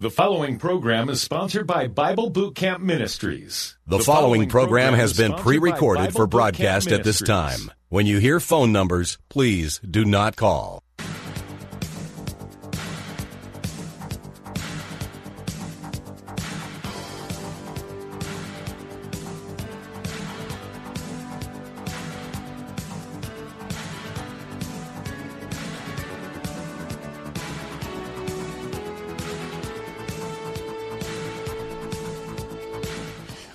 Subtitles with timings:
[0.00, 3.76] The following program is sponsored by Bible Boot Camp Ministries.
[3.86, 7.70] The, following program has been pre recorded for broadcast at this time.
[7.90, 10.82] When you hear phone numbers, please do not call.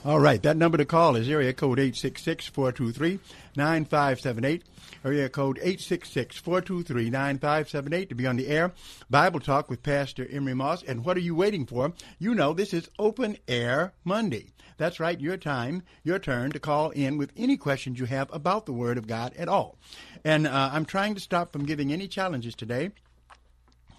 [0.06, 4.62] All right, that number to call is area code 866-423-9578.
[5.04, 8.72] Area code 866-423-9578 to be on the air.
[9.10, 10.84] Bible Talk with Pastor Emery Moss.
[10.84, 11.92] And what are you waiting for?
[12.20, 14.52] You know this is Open Air Monday.
[14.78, 18.68] That's right, your time, your turn to call in with any questions you have about
[18.68, 19.76] the Word of God at all.
[20.24, 22.92] And uh, I'm trying to stop from giving any challenges today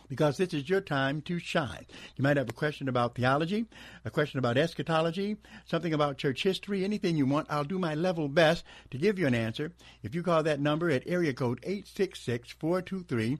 [0.08, 1.86] because this is your time to shine.
[2.16, 3.66] You might have a question about theology,
[4.04, 7.46] a question about eschatology, something about church history, anything you want.
[7.50, 9.72] I'll do my level best to give you an answer.
[10.02, 13.38] If you call that number at area code 866 423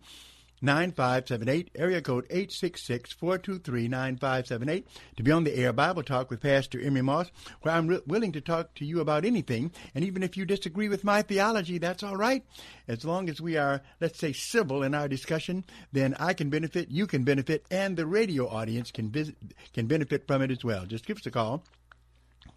[0.67, 6.81] 9578, area code 866 423 9578, to be on the air Bible Talk with Pastor
[6.81, 7.31] Emery Moss,
[7.63, 9.73] where I'm re- willing to talk to you about anything.
[9.95, 12.45] And even if you disagree with my theology, that's all right.
[12.89, 16.91] As long as we are, let's say, civil in our discussion, then I can benefit,
[16.91, 19.37] you can benefit, and the radio audience can, visit,
[19.73, 20.85] can benefit from it as well.
[20.85, 21.63] Just give us a call.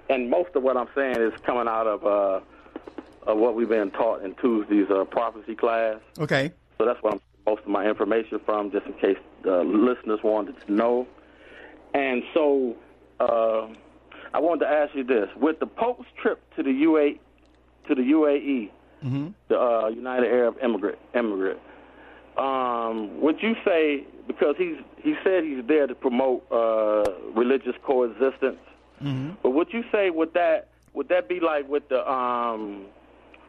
[0.08, 2.40] and most of what I'm saying is coming out of, uh,
[3.30, 5.98] of what we've been taught in Tuesday's uh, prophecy class.
[6.18, 6.52] Okay.
[6.78, 10.60] So that's what I'm most of my information from, just in case the listeners wanted
[10.66, 11.06] to know.
[11.94, 12.76] And so
[13.18, 13.66] uh,
[14.32, 17.12] I wanted to ask you this: with the Pope's trip to the UA
[17.88, 18.70] to the UAE,
[19.04, 19.28] Mm-hmm.
[19.48, 21.58] the uh, United Arab Immigrant, Immigrant,
[22.36, 28.58] um, would you say because he's he said he's there to promote uh, religious coexistence?
[29.02, 29.30] Mm-hmm.
[29.42, 32.84] But would you say would that would that be like with the um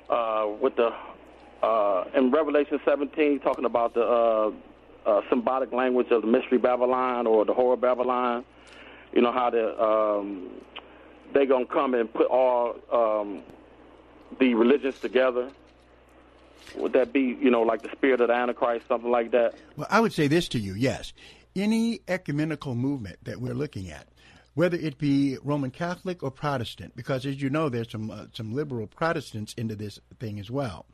[0.10, 0.92] uh with the
[1.62, 4.52] uh in Revelation 17 talking about the uh,
[5.06, 8.46] uh symbolic language of the mystery Babylon or the horror Babylon?
[9.14, 10.50] You know how the um
[11.34, 13.44] they gonna come and put all um
[14.40, 15.50] the religions together.
[16.76, 19.56] Would that be, you know, like the spirit of the Antichrist, something like that?
[19.76, 21.14] Well, I would say this to you yes.
[21.56, 24.08] Any ecumenical movement that we're looking at,
[24.54, 28.54] whether it be Roman Catholic or Protestant, because as you know, there's some uh, some
[28.54, 30.86] liberal Protestants into this thing as well,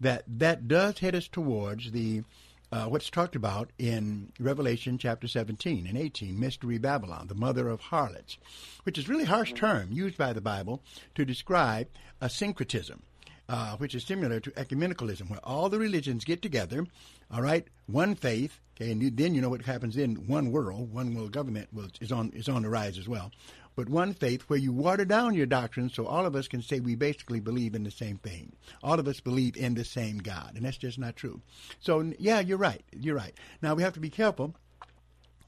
[0.00, 2.22] that that does head us towards the
[2.70, 7.80] uh, what's talked about in Revelation chapter 17 and 18, Mystery Babylon, the mother of
[7.80, 8.36] harlots,
[8.82, 10.82] which is really harsh term used by the Bible
[11.14, 11.88] to describe
[12.20, 13.02] a syncretism
[13.48, 16.86] uh, which is similar to ecumenicalism, where all the religions get together,
[17.30, 21.14] all right, one faith, okay, and then you know what happens then, one world, one
[21.14, 23.30] world government will, is on is on the rise as well.
[23.78, 26.80] But one faith where you water down your doctrine so all of us can say
[26.80, 28.52] we basically believe in the same thing.
[28.82, 31.40] All of us believe in the same God, and that's just not true.
[31.78, 32.82] So, yeah, you're right.
[32.90, 33.32] You're right.
[33.62, 34.56] Now, we have to be careful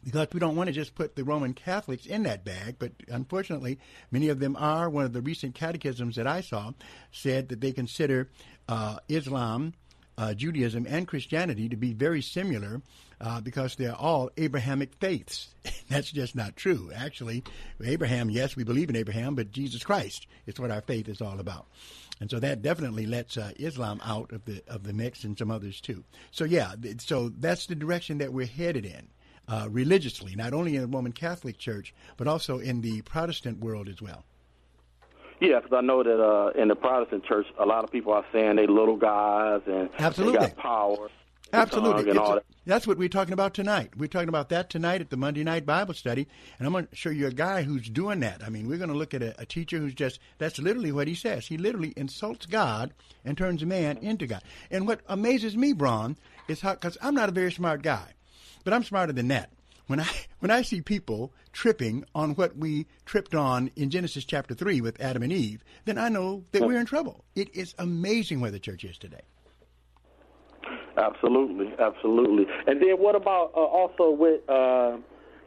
[0.04, 3.80] because we don't want to just put the Roman Catholics in that bag, but unfortunately,
[4.12, 4.88] many of them are.
[4.88, 6.70] One of the recent catechisms that I saw
[7.10, 8.30] said that they consider
[8.68, 9.74] uh, Islam,
[10.16, 12.80] uh, Judaism, and Christianity to be very similar
[13.20, 15.48] uh, because they're all Abrahamic faiths.
[15.88, 16.90] That's just not true.
[16.94, 17.44] Actually,
[17.84, 21.40] Abraham, yes, we believe in Abraham, but Jesus Christ is what our faith is all
[21.40, 21.66] about.
[22.20, 25.50] And so that definitely lets uh, Islam out of the of the mix and some
[25.50, 26.04] others too.
[26.30, 29.08] So yeah, so that's the direction that we're headed in
[29.48, 33.88] uh, religiously, not only in the Roman Catholic Church, but also in the Protestant world
[33.88, 34.24] as well.
[35.40, 38.26] Yeah, because I know that uh, in the Protestant church, a lot of people are
[38.30, 40.38] saying they little guys and Absolutely.
[40.38, 41.08] they got power.
[41.52, 42.10] Absolutely.
[42.10, 42.44] A, that.
[42.66, 43.90] that's what we're talking about tonight.
[43.96, 46.26] We're talking about that tonight at the Monday night Bible study,
[46.58, 48.42] and I'm going to show you a guy who's doing that.
[48.44, 51.08] I mean, we're going to look at a, a teacher who's just, that's literally what
[51.08, 51.46] he says.
[51.46, 52.92] He literally insults God
[53.24, 54.42] and turns man into God.
[54.70, 56.16] And what amazes me, Braun,
[56.48, 58.14] is how, because I'm not a very smart guy,
[58.64, 59.50] but I'm smarter than that.
[59.86, 60.08] When I
[60.38, 65.00] when I see people tripping on what we tripped on in Genesis chapter three with
[65.00, 67.24] Adam and Eve, then I know that we're in trouble.
[67.34, 69.22] It is amazing where the church is today.
[70.96, 72.46] Absolutely, absolutely.
[72.66, 74.96] And then what about uh, also with uh,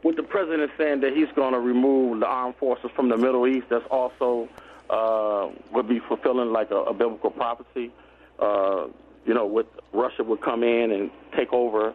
[0.02, 3.46] with the president saying that he's going to remove the armed forces from the Middle
[3.46, 3.66] East?
[3.70, 4.48] That's also
[4.90, 7.90] uh, would be fulfilling like a, a biblical prophecy.
[8.38, 8.86] Uh,
[9.26, 11.94] you know, with Russia would come in and take over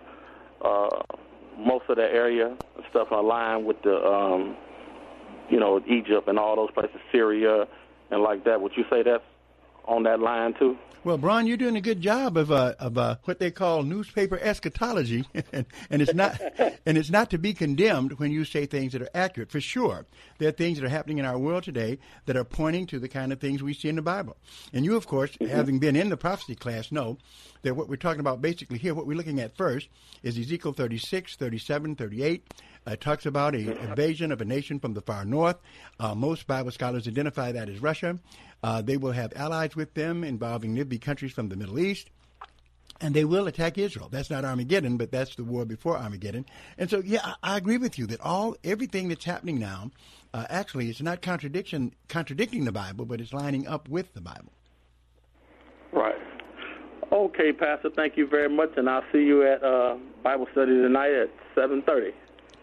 [0.63, 0.90] uh,
[1.57, 4.56] most of that area and stuff aligned with the um,
[5.50, 7.68] you know Egypt and all those places, Syria
[8.12, 8.62] and like that.
[8.62, 9.24] Would you say that's
[9.89, 10.77] on that line too?
[11.01, 14.38] Well, Braun, you're doing a good job of uh, of uh, what they call newspaper
[14.38, 16.39] eschatology, and, and it's not
[16.86, 19.50] and it's not to be condemned when you say things that are accurate.
[19.50, 20.06] For sure,
[20.39, 23.07] there are things that are happening in our world today that are pointing to the
[23.07, 24.36] kind of things we see in the Bible.
[24.74, 27.18] And you, of course, having been in the prophecy class, know
[27.62, 29.88] that what we're talking about basically here, what we're looking at first,
[30.21, 32.45] is Ezekiel 36, 37, 38.
[32.86, 35.57] Uh, talks about a invasion of a nation from the far north.
[36.00, 38.18] Uh, most Bible scholars identify that as Russia.
[38.62, 42.10] Uh, they will have allies with them involving nibby countries from the Middle East.
[43.02, 44.10] And they will attack Israel.
[44.12, 46.46] That's not Armageddon, but that's the war before Armageddon.
[46.78, 49.92] And so, yeah, I, I agree with you that all everything that's happening now,
[50.34, 54.52] uh, actually, it's not contradiction contradicting the Bible, but it's lining up with the Bible.
[55.94, 56.20] Right.
[57.12, 57.90] Okay, Pastor.
[57.96, 61.82] Thank you very much, and I'll see you at uh, Bible study tonight at seven
[61.82, 62.12] thirty.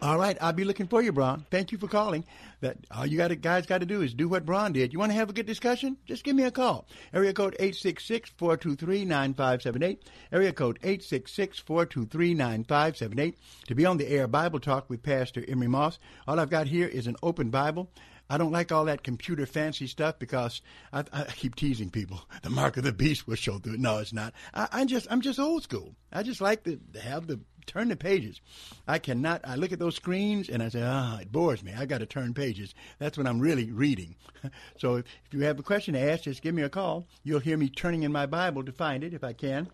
[0.02, 1.46] All right, I'll be looking for you, Braun.
[1.50, 2.26] Thank you for calling.
[2.60, 4.92] That all you got guys got to do is do what Braun did.
[4.92, 5.96] You want to have a good discussion?
[6.04, 6.86] Just give me a call.
[7.14, 9.98] Area code 866-423-9578.
[10.32, 13.34] Area code 866-423-9578
[13.68, 15.98] to be on the air Bible Talk with Pastor Emery Moss.
[16.28, 17.90] All I've got here is an open Bible.
[18.28, 20.60] I don't like all that computer fancy stuff because
[20.92, 22.20] I, I keep teasing people.
[22.42, 23.78] The mark of the beast will show through.
[23.78, 24.32] No, it's not.
[24.54, 25.96] I, I'm just I'm just old school.
[26.12, 28.40] I just like to have the turn the pages.
[28.86, 29.40] I cannot.
[29.44, 31.72] I look at those screens and I say, ah, it bores me.
[31.76, 32.74] I got to turn pages.
[32.98, 34.16] That's when I'm really reading.
[34.78, 37.06] so if, if you have a question to ask, just give me a call.
[37.22, 39.68] You'll hear me turning in my Bible to find it if I can.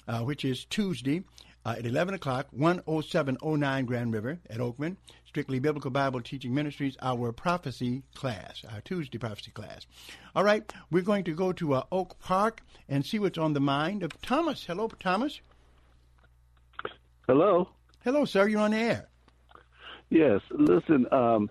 [0.07, 1.25] uh, which is Tuesday
[1.65, 4.97] at 11 o'clock, 10709 Grand River at Oakman.
[5.31, 9.87] Strictly Biblical Bible Teaching Ministries, our prophecy class, our Tuesday prophecy class.
[10.35, 13.61] All right, we're going to go to uh, Oak Park and see what's on the
[13.61, 14.65] mind of Thomas.
[14.67, 15.41] Hello, Thomas.
[17.29, 17.69] Hello.
[18.03, 18.49] Hello, sir.
[18.49, 19.09] You're on the air.
[20.09, 20.41] Yes.
[20.51, 21.49] Listen, um,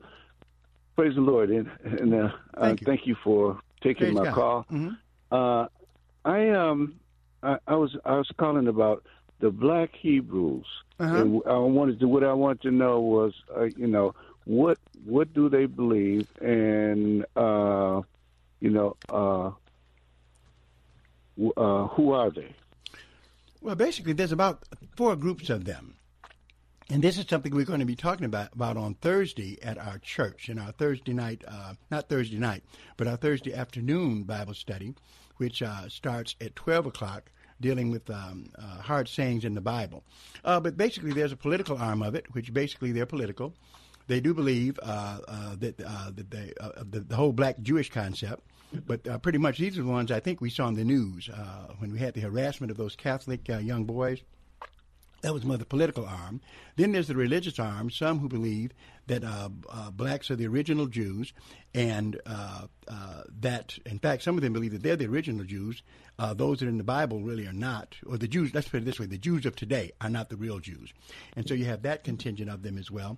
[0.98, 2.86] praise the Lord, and, and uh, thank, you.
[2.86, 3.16] thank, you.
[3.24, 4.34] for taking praise my God.
[4.34, 4.66] call.
[4.74, 4.90] Mm-hmm.
[5.32, 5.68] Uh,
[6.26, 7.00] I um,
[7.42, 9.06] I, I, was I was calling about
[9.40, 10.66] the Black Hebrews.
[11.00, 11.16] Uh-huh.
[11.16, 14.14] And I wanted to what I wanted to know was, uh, you know,
[14.46, 18.02] what what do they believe, and uh,
[18.60, 19.52] you know, uh,
[21.56, 22.54] uh, who are they?
[23.62, 24.64] Well, basically, there's about
[24.96, 25.96] four groups of them.
[26.92, 30.00] And this is something we're going to be talking about, about on Thursday at our
[30.00, 32.64] church in our Thursday night, uh, not Thursday night,
[32.98, 34.96] but our Thursday afternoon Bible study,
[35.38, 37.30] which uh, starts at 12 o'clock,
[37.62, 40.04] dealing with um, uh, hard sayings in the Bible.
[40.44, 43.54] Uh, but basically, there's a political arm of it, which basically they're political.
[44.08, 46.54] They do believe uh, uh, that, that they,
[46.90, 48.44] the, the, whole black Jewish concept.
[48.86, 51.30] But pretty much these are the ones I think we saw in the news
[51.80, 54.22] when we had the harassment of those Catholic young boys
[55.22, 56.42] that was more the political arm.
[56.76, 58.72] Then there's the religious arm, some who believe
[59.08, 61.34] that uh, uh, blacks are the original Jews,
[61.74, 65.82] and uh, uh that, in fact, some of them believe that they're the original Jews.
[66.18, 68.82] Uh, those that are in the Bible really are not, or the Jews, let's put
[68.82, 70.94] it this way, the Jews of today are not the real Jews.
[71.36, 73.18] And so you have that contingent of them as well.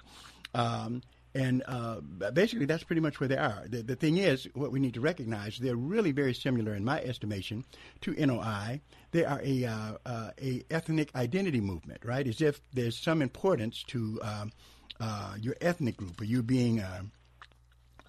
[0.54, 1.02] Um,
[1.34, 2.02] and uh,
[2.34, 3.64] basically, that's pretty much where they are.
[3.66, 7.00] The, the, thing is, what we need to recognize, they're really very similar, in my
[7.02, 7.64] estimation,
[8.02, 8.82] to NOI.
[9.12, 12.28] They are a uh, uh, a ethnic identity movement, right?
[12.28, 14.52] As if there's some importance to um,
[15.00, 17.06] uh, your ethnic group, or you being a,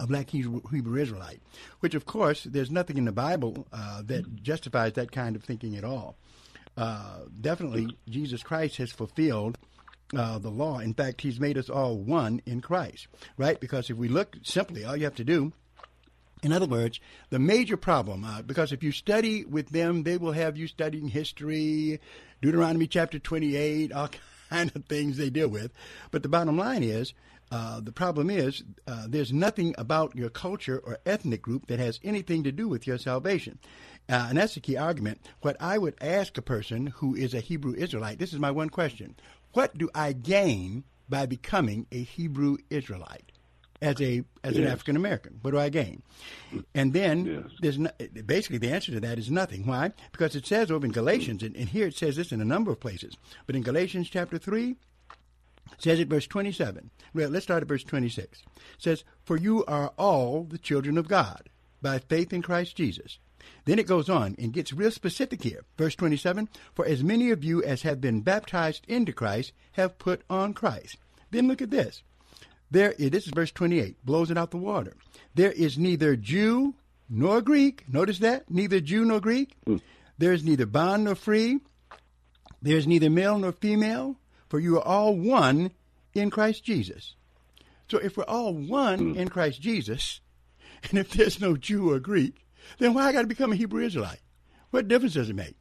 [0.01, 1.41] a black Hebrew, Hebrew, Israelite.
[1.79, 5.77] Which, of course, there's nothing in the Bible uh, that justifies that kind of thinking
[5.77, 6.17] at all.
[6.77, 9.59] Uh, definitely, Jesus Christ has fulfilled
[10.17, 10.79] uh, the law.
[10.79, 13.59] In fact, He's made us all one in Christ, right?
[13.59, 15.53] Because if we look simply, all you have to do
[16.43, 16.99] in other words,
[17.31, 21.07] the major problem, uh, because if you study with them, they will have you studying
[21.07, 22.01] history,
[22.41, 24.11] Deuteronomy chapter 28, all
[24.51, 25.73] kind of things they deal with.
[26.11, 27.15] But the bottom line is,
[27.53, 32.01] uh, the problem is, uh, there's nothing about your culture or ethnic group that has
[32.03, 33.59] anything to do with your salvation.
[34.09, 35.21] Uh, and that's the key argument.
[35.43, 38.71] What I would ask a person who is a Hebrew Israelite, this is my one
[38.71, 39.15] question
[39.53, 43.33] what do I gain by becoming a Hebrew Israelite?
[43.81, 44.57] As a as yes.
[44.59, 46.05] an African American, what do I gain?
[46.73, 47.45] And then yes.
[47.61, 47.91] there's no,
[48.25, 49.67] basically the answer to that is nothing.
[49.67, 49.91] Why?
[50.13, 52.71] Because it says over in Galatians, and, and here it says this in a number
[52.71, 54.77] of places, but in Galatians chapter three,
[55.79, 58.47] says it verse 27 well let's start at verse 26 it
[58.79, 61.49] says for you are all the children of god
[61.81, 63.19] by faith in christ jesus
[63.65, 65.65] then it goes on and gets real specific here.
[65.79, 70.23] Verse 27 For as many of you as have been baptized into Christ have put
[70.29, 70.97] on Christ.
[71.31, 72.03] Then look at this.
[72.71, 74.97] There, this is verse 28, blows it out the water.
[75.35, 76.75] There is neither Jew
[77.09, 77.85] nor Greek.
[77.87, 78.51] Notice that?
[78.51, 79.57] Neither Jew nor Greek.
[79.67, 79.81] Mm.
[80.19, 81.61] There is neither bond nor free.
[82.63, 84.17] There is neither male nor female,
[84.49, 85.73] for you are all one
[86.15, 87.15] in Christ Jesus.
[87.89, 89.17] So if we're all one mm.
[89.17, 90.21] in Christ Jesus,
[90.91, 92.42] and if there's no Jew or Greek,
[92.79, 94.21] then why I got to become a Hebrew Israelite?
[94.71, 95.57] What difference does it make?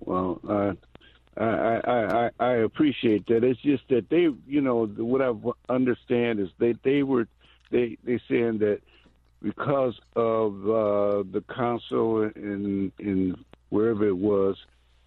[0.00, 0.72] Well, uh,
[1.36, 3.44] I, I, I I appreciate that.
[3.44, 5.32] It's just that they, you know, what I
[5.72, 7.28] understand is they they were
[7.70, 8.80] they they saying that
[9.42, 13.36] because of uh, the council in in
[13.70, 14.56] wherever it was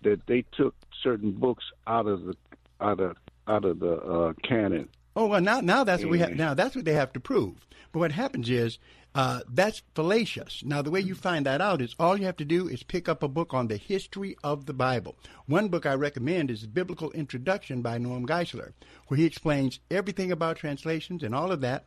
[0.04, 2.36] that they took certain books out of the
[2.80, 3.18] out of
[3.48, 4.88] out of the uh, canon.
[5.16, 6.36] Oh well, now now that's what we have.
[6.36, 7.56] Now that's what they have to prove.
[7.92, 8.80] But what happens is
[9.13, 10.63] uh, that's fallacious.
[10.63, 13.10] Now, the way you find that out is all you have to do is pick
[13.10, 15.15] up a book on the history of the Bible.
[15.48, 18.72] One book I recommend is Biblical Introduction by Norm Geisler,
[19.08, 21.86] where he explains everything about translations and all of that.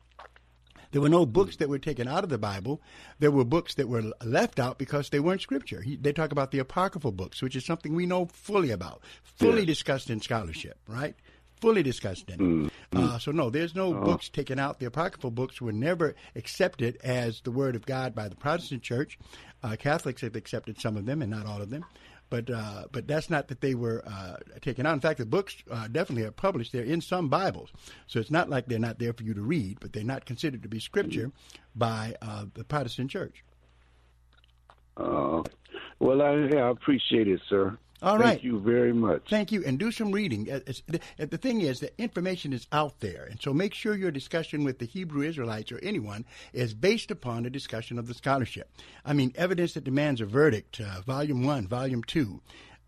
[0.93, 2.81] There were no books that were taken out of the Bible.
[3.19, 5.81] There were books that were left out because they weren't scripture.
[5.81, 9.61] He, they talk about the apocryphal books, which is something we know fully about, fully
[9.61, 9.67] yeah.
[9.67, 11.17] discussed in scholarship, right?
[11.65, 12.41] Fully discussed in it.
[12.41, 12.99] Mm-hmm.
[12.99, 14.05] Uh, so no, there's no uh-huh.
[14.05, 14.81] books taken out.
[14.81, 19.19] The apocryphal books were never accepted as the word of God by the Protestant Church.
[19.63, 21.83] Uh, Catholics have accepted some of them, and not all of them.
[22.29, 24.93] But uh, but that's not that they were uh, taken out.
[24.93, 26.73] In fact, the books uh, definitely are published.
[26.73, 27.71] They're in some Bibles,
[28.09, 29.79] so it's not like they're not there for you to read.
[29.81, 31.33] But they're not considered to be scripture
[31.75, 33.43] by uh, the Protestant Church.
[34.99, 35.43] Uh,
[35.99, 37.79] well, I, yeah, I appreciate it, sir.
[38.03, 38.31] All right.
[38.31, 39.31] Thank you very much.
[39.31, 40.45] Thank you, and do some reading.
[40.45, 44.79] the thing is, the information is out there, and so make sure your discussion with
[44.79, 48.71] the Hebrew Israelites or anyone is based upon a discussion of the scholarship.
[49.05, 52.41] I mean, evidence that demands a verdict, uh, volume one, volume two.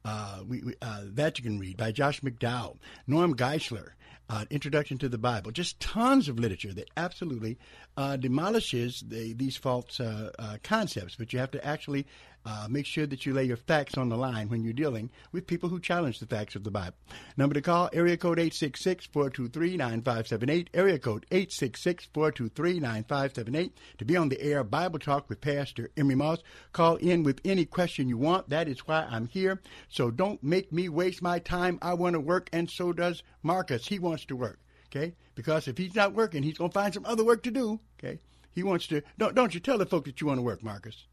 [0.05, 2.77] Uh, we, we, uh, that you can read by Josh McDowell,
[3.09, 3.91] Norm Geisler,
[4.29, 5.51] uh, Introduction to the Bible.
[5.51, 7.59] Just tons of literature that absolutely
[7.97, 12.07] uh, demolishes the, these false uh, uh concepts, but you have to actually
[12.47, 15.49] Uh, make sure that you lay your facts on the line when you're dealing with
[15.49, 16.95] people who challenge the facts of the Bible.
[17.37, 23.73] Number to call, area code 866-423-9578, area code 866-423-9578.
[23.99, 26.39] To be on the air, Bible Talk with Pastor Emery Moss.
[26.73, 28.49] Call in with any question you want.
[28.49, 29.61] That is why I'm here.
[29.89, 31.81] So don't make me waste my time.
[31.83, 33.89] I want to work, and so does Marcus.
[33.89, 35.17] He wants to work, okay?
[35.35, 38.21] Because if he's not working, he's going to find some other work to do, okay?
[38.53, 39.03] He wants to.
[39.19, 41.07] Don't, don't you tell the folk that you want to work, Marcus.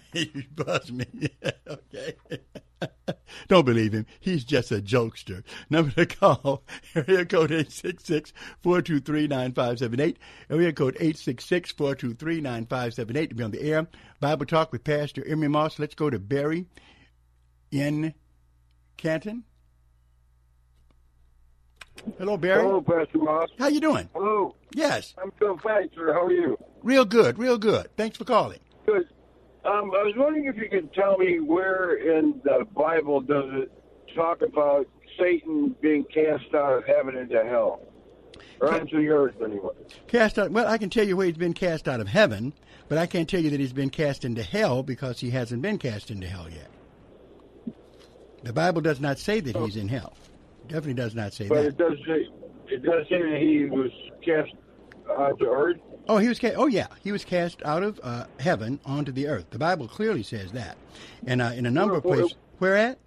[0.12, 1.06] you buzz me.
[1.68, 2.14] okay.
[3.48, 4.06] Don't believe him.
[4.20, 5.42] He's just a jokester.
[5.70, 10.16] Number to call, area code 866-423-9578.
[10.50, 13.86] Area code 866-423-9578 to be on the air.
[14.20, 15.78] Bible Talk with Pastor Emery Moss.
[15.78, 16.66] Let's go to Barry
[17.70, 18.14] in
[18.96, 19.44] Canton.
[22.18, 22.62] Hello, Barry.
[22.62, 23.48] Hello, Pastor Moss.
[23.58, 24.08] How you doing?
[24.12, 24.56] Hello.
[24.74, 25.14] Yes.
[25.22, 26.12] I'm doing fine, sir.
[26.12, 26.58] How are you?
[26.82, 27.88] Real good, real good.
[27.96, 28.58] Thanks for calling.
[28.86, 29.06] Good.
[29.64, 33.72] Um, I was wondering if you could tell me where in the Bible does it
[34.14, 34.86] talk about
[35.18, 37.80] Satan being cast out of heaven into hell,
[38.60, 39.72] or into the earth anyway.
[40.08, 40.50] Cast out.
[40.50, 42.52] Well, I can tell you where he's been cast out of heaven,
[42.88, 45.78] but I can't tell you that he's been cast into hell because he hasn't been
[45.78, 46.68] cast into hell yet.
[48.42, 50.14] The Bible does not say that he's in hell.
[50.64, 51.66] It Definitely does not say But that.
[51.66, 52.28] it does say
[52.68, 53.90] it does say that he was
[54.24, 54.50] cast
[55.16, 55.76] out to earth.
[56.08, 56.56] Oh, he was cast.
[56.56, 59.46] Oh, yeah, he was cast out of uh, heaven onto the earth.
[59.50, 60.76] The Bible clearly says that,
[61.26, 62.34] and uh, in a number of places.
[62.58, 62.98] Where at?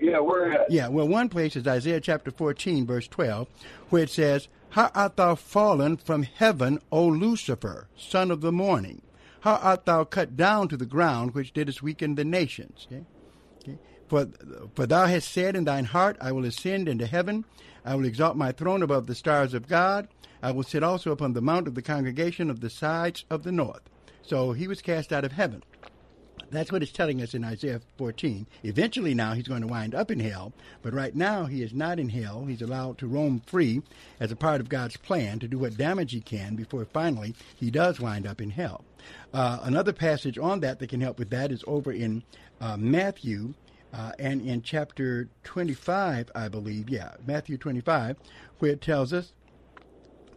[0.00, 0.70] Yeah, where at?
[0.70, 3.46] Yeah, well, one place is Isaiah chapter 14, verse 12,
[3.90, 9.02] where it says, How art thou fallen from heaven, O Lucifer, son of the morning?
[9.40, 12.86] How art thou cut down to the ground, which didst weaken the nations?
[12.90, 13.04] Okay?
[13.62, 13.78] Okay?
[14.08, 14.28] For,
[14.74, 17.44] for thou hast said in thine heart, I will ascend into heaven,
[17.84, 20.08] I will exalt my throne above the stars of God,
[20.42, 23.52] I will sit also upon the mount of the congregation of the sides of the
[23.52, 23.82] north.
[24.22, 25.62] So he was cast out of heaven.
[26.50, 28.46] That's what it's telling us in Isaiah 14.
[28.62, 31.98] Eventually, now he's going to wind up in hell, but right now he is not
[31.98, 32.44] in hell.
[32.44, 33.80] He's allowed to roam free
[34.20, 37.70] as a part of God's plan to do what damage he can before finally he
[37.70, 38.84] does wind up in hell.
[39.32, 42.22] Uh, another passage on that that can help with that is over in
[42.60, 43.54] uh, Matthew
[43.94, 46.90] uh, and in chapter 25, I believe.
[46.90, 48.18] Yeah, Matthew 25,
[48.58, 49.32] where it tells us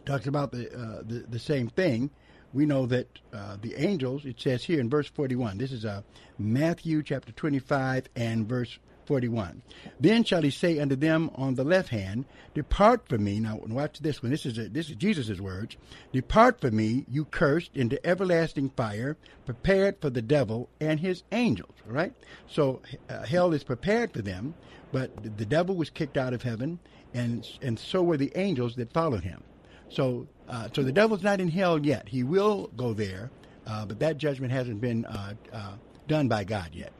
[0.06, 2.10] talks about the, uh, the the same thing.
[2.54, 4.24] We know that uh, the angels.
[4.24, 5.58] It says here in verse forty-one.
[5.58, 6.02] This is uh,
[6.38, 9.62] Matthew chapter twenty-five and verse forty-one.
[10.00, 13.40] Then shall he say unto them on the left hand, Depart from me.
[13.40, 14.30] Now watch this one.
[14.30, 15.76] This is a, this is Jesus' words.
[16.12, 21.74] Depart from me, you cursed, into everlasting fire, prepared for the devil and his angels.
[21.86, 22.14] All right.
[22.48, 24.54] So uh, hell is prepared for them,
[24.92, 26.78] but the- the devil was kicked out of heaven,
[27.12, 29.42] and and so were the angels that followed him.
[29.88, 32.08] So, uh, so the devil's not in hell yet.
[32.08, 33.30] He will go there,
[33.66, 35.72] uh, but that judgment hasn't been uh, uh,
[36.08, 36.92] done by God yet.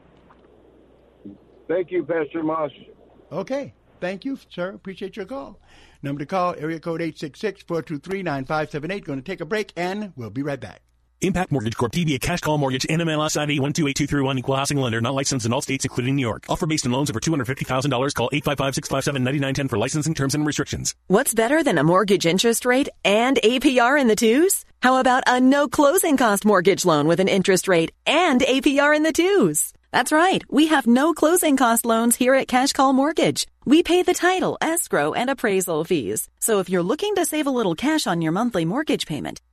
[1.68, 2.70] Thank you, Pastor Moss.
[3.33, 3.75] Okay.
[4.01, 4.70] Thank you, sir.
[4.70, 5.59] Appreciate your call.
[6.03, 9.05] Number to call, area code 866-423-9578.
[9.05, 10.83] Going to take a break, and we'll be right back.
[11.27, 11.93] Impac Mortgage Corp.
[11.93, 12.87] DBA Cash Call Mortgage.
[12.89, 14.39] NMLS ID 128231.
[14.39, 15.01] Equal housing lender.
[15.01, 16.47] Not licensed in all states, including New York.
[16.49, 18.15] Offer based on loans over $250,000.
[18.15, 20.95] Call 855-657-9910 for licensing terms and restrictions.
[21.09, 24.65] What's better than a mortgage interest rate and APR in the twos?
[24.83, 29.03] How about a no closing cost mortgage loan with an interest rate and APR in
[29.03, 29.73] the twos?
[29.93, 30.43] That's right.
[30.51, 33.47] We have no closing cost loans here at Cash Call Mortgage.
[33.65, 36.29] We pay the title, escrow, and appraisal fees.
[36.39, 39.41] So if you're looking to save a little cash on your monthly mortgage payment,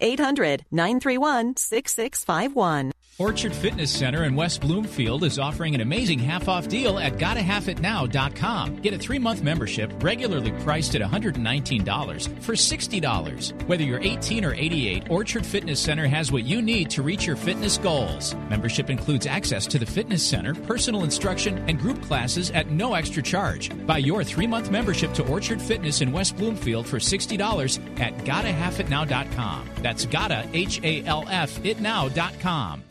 [0.00, 2.92] 800 931 6651.
[3.20, 8.76] Orchard Fitness Center in West Bloomfield is offering an amazing half off deal at gottahalfitnow.com.
[8.76, 13.66] Get a three month membership regularly priced at $119 for $60.
[13.66, 17.34] Whether you're 18 or 88, Orchard Fitness Center has what you need to reach your
[17.34, 18.36] fitness goals.
[18.48, 23.20] Membership includes access to the fitness center, personal instruction, and group classes at no extra
[23.20, 23.72] charge.
[23.84, 29.68] Buy your three month membership to Orchard Fitness in West Bloomfield for $60 at gottahalfitnow.com.
[29.88, 32.82] That's gotta, H A L F, itnow.com.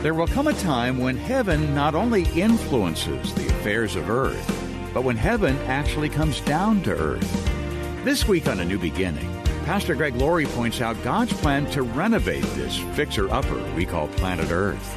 [0.00, 5.04] There will come a time when heaven not only influences the affairs of earth, but
[5.04, 8.02] when heaven actually comes down to earth.
[8.02, 9.28] This week on A New Beginning,
[9.66, 14.50] Pastor Greg Laurie points out God's plan to renovate this fixer upper we call planet
[14.50, 14.96] Earth.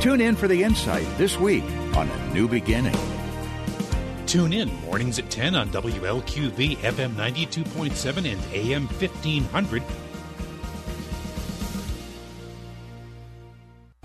[0.00, 1.64] Tune in for the insight this week
[1.96, 2.96] on A New Beginning.
[4.26, 9.82] Tune in mornings at 10 on WLQV FM 92.7 and AM 1500.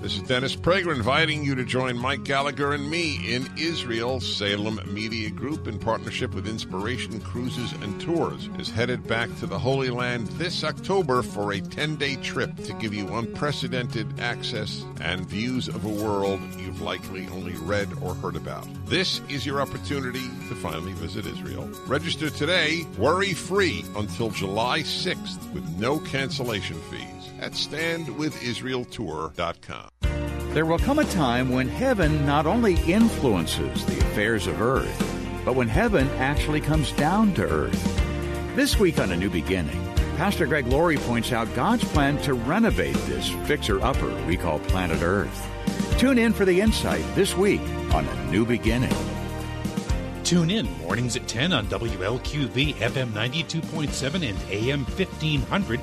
[0.02, 4.20] This is Dennis Prager inviting you to join Mike Gallagher and me in Israel.
[4.20, 9.60] Salem Media Group, in partnership with Inspiration Cruises and Tours, is headed back to the
[9.60, 15.30] Holy Land this October for a 10 day trip to give you unprecedented access and
[15.30, 18.68] views of a world you've likely only read or heard about.
[18.88, 21.70] This is your opportunity to finally visit Israel.
[21.86, 29.91] Register today, worry free, until July 6th with no cancellation fees at standwithisraeltour.com.
[30.54, 35.56] There will come a time when heaven not only influences the affairs of earth, but
[35.56, 38.56] when heaven actually comes down to earth.
[38.56, 39.82] This week on A New Beginning,
[40.18, 45.02] Pastor Greg Laurie points out God's plan to renovate this fixer upper we call planet
[45.02, 45.48] Earth.
[45.98, 47.62] Tune in for the insight this week
[47.94, 48.94] on A New Beginning.
[50.26, 55.80] Tune in mornings at 10 on WLQV FM 92.7 and AM 1500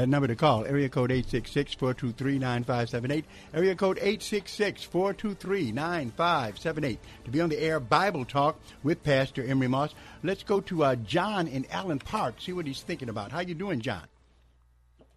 [0.00, 7.78] That number to call, area code 866-423-9578, area code 866-423-9578, to be on the air
[7.78, 9.94] Bible Talk with Pastor Emery Moss.
[10.22, 13.30] Let's go to uh, John in Allen Park, see what he's thinking about.
[13.30, 14.04] How you doing, John?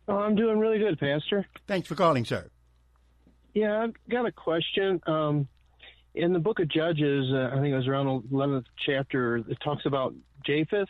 [0.09, 1.47] Oh, I'm doing really good, Pastor.
[1.65, 2.49] Thanks for calling, sir.
[3.53, 4.99] Yeah, I've got a question.
[5.07, 5.47] Um,
[6.13, 9.85] in the book of Judges, uh, I think it was around 11th chapter, it talks
[9.85, 10.13] about
[10.45, 10.89] Japheth,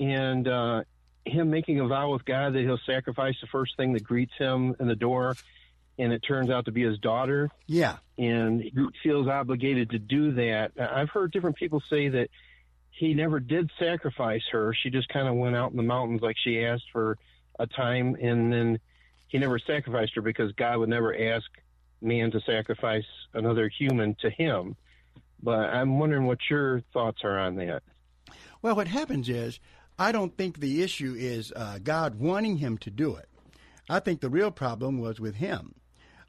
[0.00, 0.82] and uh,
[1.24, 4.76] him making a vow with God that he'll sacrifice the first thing that greets him
[4.78, 5.36] in the door,
[5.98, 7.50] and it turns out to be his daughter.
[7.66, 7.96] Yeah.
[8.18, 10.72] And he feels obligated to do that.
[10.78, 12.30] I've heard different people say that
[12.90, 14.74] he never did sacrifice her.
[14.74, 17.18] She just kind of went out in the mountains like she asked for
[17.58, 18.78] a time, and then
[19.28, 21.46] he never sacrificed her because God would never ask
[22.00, 24.76] man to sacrifice another human to him.
[25.42, 27.82] But I'm wondering what your thoughts are on that.
[28.62, 29.60] Well, what happens is
[29.98, 33.28] I don't think the issue is uh, God wanting him to do it.
[33.88, 35.74] I think the real problem was with him.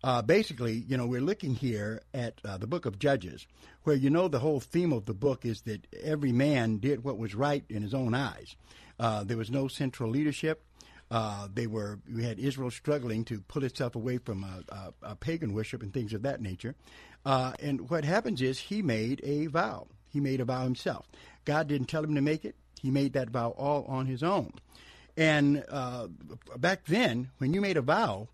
[0.03, 3.47] Uh, basically, you know, we're looking here at uh, the book of Judges,
[3.83, 7.17] where you know the whole theme of the book is that every man did what
[7.17, 8.55] was right in his own eyes.
[8.99, 10.63] Uh, there was no central leadership.
[11.09, 15.53] Uh, they were we had Israel struggling to pull itself away from uh, uh, pagan
[15.53, 16.75] worship and things of that nature.
[17.25, 19.87] and what happens is he made a vow.
[20.09, 21.07] He made a vow himself.
[21.45, 22.55] God didn't tell him to make it.
[22.85, 24.53] He made that vow all on his own.
[25.17, 26.07] And uh,
[26.55, 28.27] back then, when you made a vow,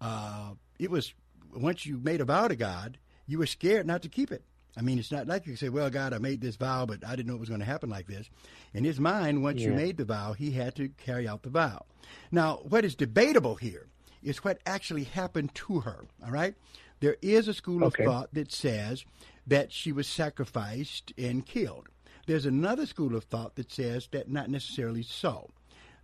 [0.00, 1.12] uh, it was
[1.52, 4.44] once you made a vow to God, you were scared not to keep it.
[4.76, 7.16] I mean, it's not like you say, "Well, God, I made this vow, but I
[7.16, 8.30] didn't know it was going to happen like this."
[8.72, 9.70] In his mind, once yeah.
[9.70, 11.84] you made the vow, he had to carry out the vow.
[12.30, 13.88] Now, what is debatable here
[14.22, 16.04] is what actually happened to her.
[16.24, 16.54] All right,
[17.00, 18.04] there is a school okay.
[18.04, 19.04] of thought that says
[19.48, 21.88] that she was sacrificed and killed.
[22.26, 25.50] There's another school of thought that says that not necessarily so.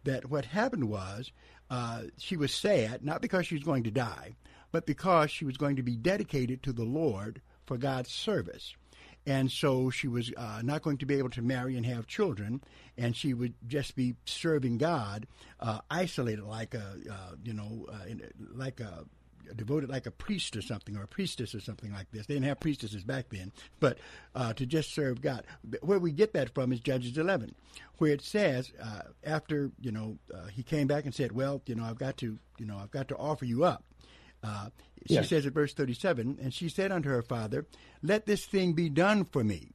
[0.04, 1.32] That what happened was
[1.70, 4.36] uh, she was sad, not because she was going to die,
[4.72, 8.74] but because she was going to be dedicated to the Lord for God's service.
[9.24, 12.60] And so she was uh, not going to be able to marry and have children,
[12.98, 15.28] and she would just be serving God,
[15.60, 18.14] uh, isolated like a, uh, you know, uh,
[18.54, 19.04] like a
[19.54, 22.26] devoted like a priest or something, or a priestess or something like this.
[22.26, 23.98] They didn't have priestesses back then, but
[24.34, 25.44] uh, to just serve God.
[25.80, 27.54] Where we get that from is Judges 11,
[27.98, 31.74] where it says uh, after you know uh, he came back and said, "Well, you
[31.74, 33.84] know, I've got to, you know, I've got to offer you up."
[34.44, 34.68] Uh,
[35.06, 35.28] she yes.
[35.28, 37.66] says at verse 37, and she said unto her father,
[38.02, 39.70] Let this thing be done for me.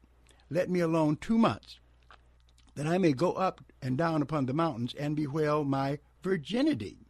[0.50, 1.80] Let me alone two months,
[2.76, 7.07] that I may go up and down upon the mountains and bewail my virginity.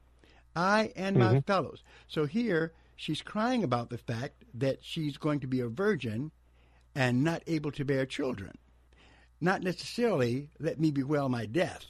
[0.58, 1.40] I and my mm-hmm.
[1.40, 1.84] fellows.
[2.08, 6.32] So here she's crying about the fact that she's going to be a virgin
[6.96, 8.58] and not able to bear children.
[9.40, 11.86] Not necessarily, let me bewail my death.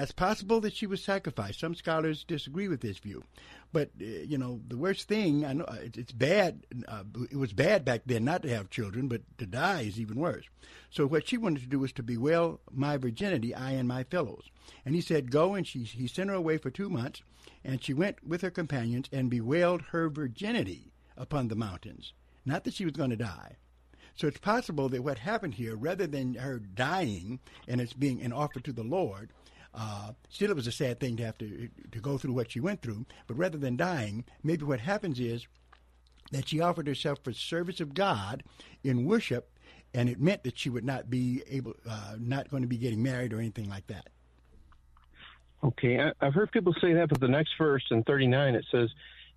[0.00, 1.60] Now, it's possible that she was sacrificed.
[1.60, 3.22] Some scholars disagree with this view.
[3.70, 6.64] But, uh, you know, the worst thing, I know uh, it's bad.
[6.88, 10.18] Uh, it was bad back then not to have children, but to die is even
[10.18, 10.46] worse.
[10.88, 14.44] So what she wanted to do was to bewail my virginity, I and my fellows.
[14.86, 17.20] And he said, Go, and she, he sent her away for two months,
[17.62, 22.14] and she went with her companions and bewailed her virginity upon the mountains.
[22.46, 23.58] Not that she was going to die.
[24.14, 28.32] So it's possible that what happened here, rather than her dying and it's being an
[28.32, 29.32] offer to the Lord,
[29.74, 32.60] uh, still it was a sad thing to have to to go through what she
[32.60, 33.06] went through.
[33.26, 35.46] But rather than dying, maybe what happens is
[36.32, 38.42] that she offered herself for service of God
[38.82, 39.50] in worship,
[39.94, 43.02] and it meant that she would not be able, uh, not going to be getting
[43.02, 44.08] married or anything like that.
[45.62, 48.88] Okay, I, I've heard people say that, but the next verse in 39 it says,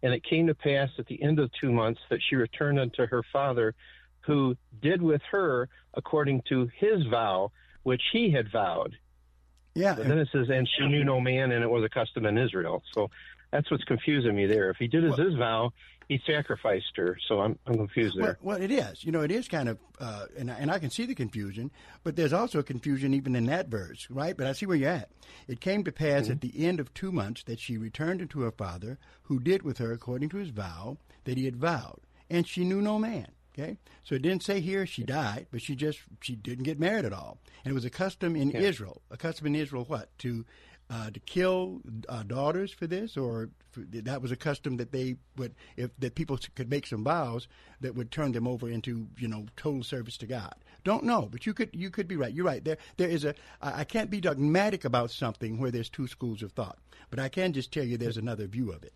[0.02, 3.06] "And it came to pass at the end of two months that she returned unto
[3.06, 3.76] her father,
[4.22, 7.52] who did with her according to his vow,
[7.84, 8.98] which he had vowed."
[9.75, 9.95] Yeah.
[9.95, 12.38] But then it says, "And she knew no man, and it was a custom in
[12.38, 13.09] Israel." So
[13.51, 14.69] that's what's confusing me there.
[14.69, 15.73] If he did his vow,
[16.07, 17.17] he sacrificed her.
[17.27, 18.38] So I'm I'm confused there.
[18.41, 19.03] Well, well, it is.
[19.03, 21.71] You know, it is kind of, uh, and, and I can see the confusion,
[22.03, 24.36] but there's also a confusion even in that verse, right?
[24.36, 25.09] But I see where you're at.
[25.47, 28.51] It came to pass at the end of two months that she returned unto her
[28.51, 32.65] father, who did with her according to his vow that he had vowed, and she
[32.65, 33.27] knew no man.
[33.55, 37.05] Okay, so it didn't say here she died, but she just she didn't get married
[37.05, 38.61] at all, and it was a custom in Yeah.
[38.61, 39.01] Israel.
[39.11, 40.43] A custom in Israel, what to
[40.89, 45.15] uh, to kill uh, daughters for this, or for, that was a custom that they
[45.37, 47.47] would, if that people could make some vows
[47.79, 50.55] that would turn them over into you know total service to God.
[50.83, 52.33] Don't know, but you could you could be right.
[52.33, 52.63] You're right.
[52.63, 56.51] There there is a I can't be dogmatic about something where there's two schools of
[56.53, 56.79] thought,
[57.11, 58.93] but I can just tell you there's another view of it.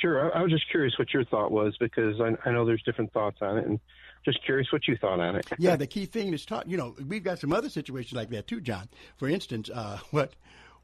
[0.00, 2.82] Sure, I, I was just curious what your thought was because I, I know there's
[2.82, 3.78] different thoughts on it, and
[4.24, 5.46] just curious what you thought on it.
[5.58, 6.68] yeah, the key thing is taught.
[6.68, 8.88] You know, we've got some other situations like that too, John.
[9.16, 10.34] For instance, uh, what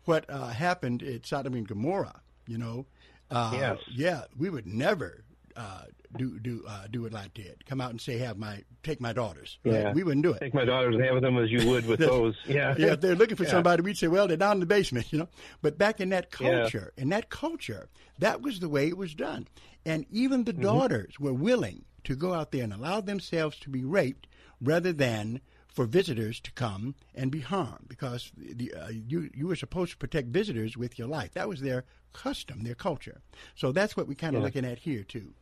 [0.05, 2.21] what uh, happened at Sodom and Gomorrah.
[2.47, 2.87] You know,
[3.31, 3.79] uh, Yes.
[3.91, 5.25] yeah, we would never
[5.57, 5.83] uh,
[6.17, 7.65] do do uh, do it like that.
[7.67, 9.93] Come out and say, "Have my take my daughters." Yeah.
[9.93, 10.41] we wouldn't do it.
[10.41, 12.35] Take my daughters and have them as you would with those.
[12.47, 12.93] Yeah, yeah.
[12.93, 13.51] If they're looking for Yeah.
[13.51, 15.29] somebody, we'd say, "Well, they're down in the basement," you know.
[15.63, 16.61] But back in that Yeah.
[16.61, 17.89] culture, in that culture,
[18.19, 19.49] that was the way it was done,
[19.85, 20.57] and even Mm-hmm.
[20.59, 24.27] the daughters were willing to go out there and allow themselves to be raped
[24.61, 29.57] rather than for visitors to come and be harmed because the, uh, you you were
[29.57, 31.33] supposed to protect visitors with your life.
[31.33, 33.21] That was their custom, their culture.
[33.57, 34.47] So that's what we're kind of Yeah.
[34.47, 35.35] looking at here too.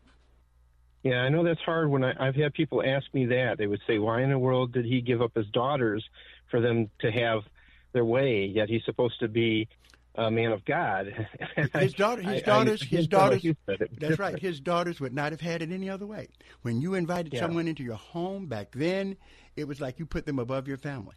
[1.04, 1.90] Yeah, I know that's hard.
[1.90, 4.72] When I, I've had people ask me that, they would say, "Why in the world
[4.72, 6.02] did he give up his daughters
[6.50, 7.42] for them to have
[7.92, 8.46] their way?
[8.46, 9.68] Yet he's supposed to be
[10.14, 11.26] a man of God."
[11.74, 13.44] His daughter, his I- I- daughters, I his daughters.
[13.98, 14.38] That's right.
[14.38, 16.28] His daughters would not have had it any other way.
[16.62, 17.40] When you invited Yeah.
[17.40, 19.16] someone into your home back then,
[19.56, 21.16] it was like you put them above your family.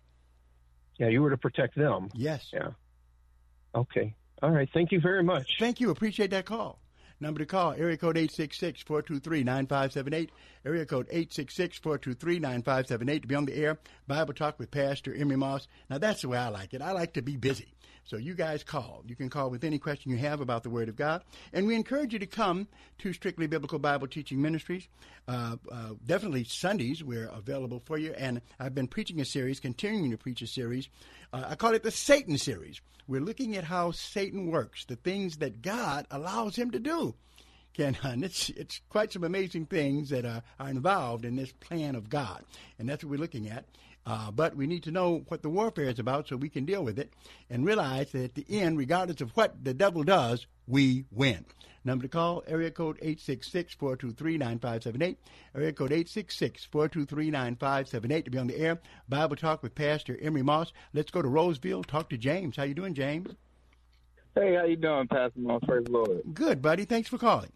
[0.99, 2.09] Yeah, you were to protect them.
[2.13, 2.49] Yes.
[2.51, 2.69] Yeah.
[3.73, 4.15] Okay.
[4.41, 4.67] All right.
[4.73, 5.55] Thank you very much.
[5.59, 5.91] Thank you.
[5.91, 6.79] Appreciate that call.
[7.19, 10.29] Number to call, area code 866-423-9578.
[10.65, 13.79] Area code 866-423-9578 to be on the air.
[14.05, 15.69] Bible Talk with Pastor Emery Moss.
[15.89, 16.81] Now that's the way I like it.
[16.81, 17.73] I like to be busy.
[18.07, 19.03] So you guys call.
[19.05, 21.23] You can call with any question you have about the Word of God.
[21.51, 24.87] And we encourage you to come to Strictly Biblical Bible Teaching Ministries.
[25.27, 28.13] Uh, uh, definitely Sundays, we're available for you.
[28.13, 30.87] And I've been preaching a series, continuing to preach a series.
[31.33, 32.81] Uh, I call it the Satan series.
[33.07, 37.15] We're looking at how Satan works, the things that God allows him to do.
[37.73, 41.95] Ken, and it's it's quite some amazing things that are, are involved in this plan
[41.95, 42.43] of God,
[42.79, 43.65] and that's what we're looking at.
[44.05, 46.81] Uh, but we need to know what the warfare is about so we can deal
[46.81, 47.11] with it
[47.49, 51.45] and realize that at the end, regardless of what the devil does, we win.
[51.85, 55.15] Number to call, area code 866-423-9578.
[55.55, 58.79] Area code 866-423-9578 to be on the air.
[59.07, 60.73] Bible Talk with Pastor Emery Moss.
[60.93, 61.83] Let's go to Roseville.
[61.83, 62.57] Talk to James.
[62.57, 63.29] How you doing, James?
[64.35, 65.61] Hey, how you doing, Pastor Moss?
[65.65, 66.21] Praise the Lord.
[66.33, 66.83] Good, buddy.
[66.83, 67.51] Thanks for calling.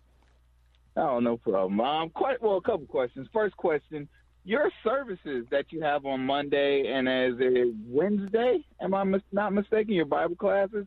[0.96, 1.82] Oh, no problem.
[1.82, 2.56] Um, quite well.
[2.58, 3.28] A couple questions.
[3.32, 4.10] First question:
[4.44, 9.54] Your services that you have on Monday and as a Wednesday, am I mis- not
[9.54, 9.94] mistaken?
[9.94, 10.86] Your Bible classes?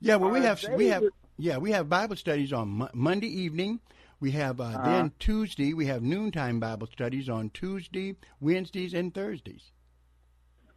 [0.00, 2.90] Yeah, well, we Are have we have with- yeah we have Bible studies on Mo-
[2.92, 3.80] Monday evening.
[4.20, 4.84] We have uh, Uh-huh.
[4.84, 5.72] then Tuesday.
[5.74, 9.70] We have noontime Bible studies on Tuesday, Wednesdays, and Thursdays.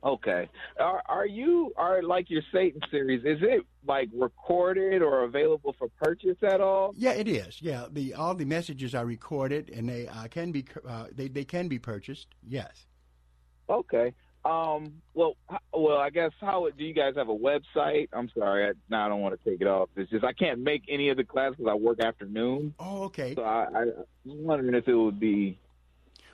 [0.04, 0.50] Okay.
[0.80, 3.21] Are are you are like your Satan series?
[3.24, 6.93] Is it like recorded or available for purchase at all?
[6.97, 7.62] Yeah, it is.
[7.62, 11.45] Yeah, the all the messages are recorded and they uh, can be uh, they they
[11.45, 12.28] can be purchased.
[12.47, 12.86] Yes.
[13.69, 14.13] Okay.
[14.43, 14.93] Um.
[15.13, 15.36] Well.
[15.51, 15.97] h- Well.
[15.97, 18.10] I guess how do you guys have a website?
[18.13, 18.65] I'm sorry.
[18.65, 19.89] I, now I don't want to take it off.
[19.95, 22.73] It's just I can't make any of the classes because I work afternoon.
[22.80, 23.36] Oh, okay.
[23.36, 25.58] So I, I was wondering if it would be.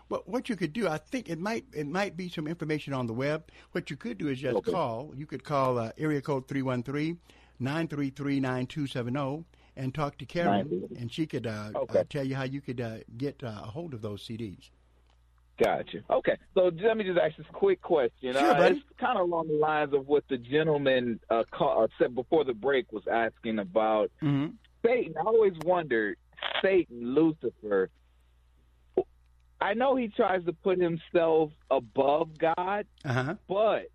[0.10, 3.08] Well, what you could do, I think it might it might be some information on
[3.08, 3.52] the web.
[3.74, 4.72] What you could do is just Okay.
[4.72, 5.12] call.
[5.16, 9.44] You could call uh, area code 313-933-9270
[9.76, 11.02] and talk to Karen, 933.
[11.02, 12.00] and she could uh, Okay.
[12.00, 14.70] uh, tell you how you could uh, get uh, a hold of those CDs.
[15.64, 16.00] Gotcha.
[16.10, 16.38] Okay.
[16.54, 18.34] So let me just ask this quick question.
[18.34, 18.70] Sure, uh.
[18.70, 22.44] It's kind of along the lines of what the gentleman uh, call, uh, said before
[22.44, 24.54] the break was asking about Mm-hmm.
[24.86, 25.16] Satan.
[25.18, 26.18] I always wondered,
[26.62, 27.90] Satan, Lucifer,
[29.60, 33.36] I know he tries to put himself above God, uh-huh.
[33.48, 33.88] but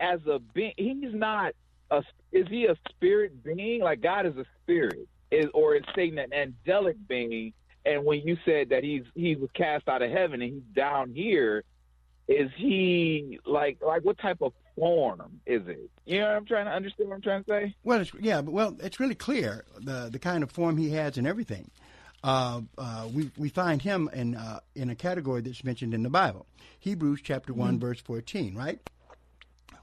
[0.00, 1.52] as a being, he's not
[1.90, 2.02] a.
[2.32, 3.82] Is he a spirit being?
[3.82, 7.52] Like God is a spirit, is or is Satan an angelic being?
[7.88, 11.12] And when you said that he's he was cast out of heaven and he's down
[11.14, 11.64] here,
[12.28, 15.90] is he like like what type of form is it?
[16.04, 17.74] You know, what I'm trying to understand what I'm trying to say.
[17.84, 21.16] Well, it's, yeah, but well, it's really clear the the kind of form he has
[21.18, 21.70] and everything.
[22.22, 26.10] Uh, uh, we we find him in uh, in a category that's mentioned in the
[26.10, 26.46] Bible,
[26.80, 27.80] Hebrews chapter one Mm-hmm.
[27.86, 28.80] verse fourteen, right?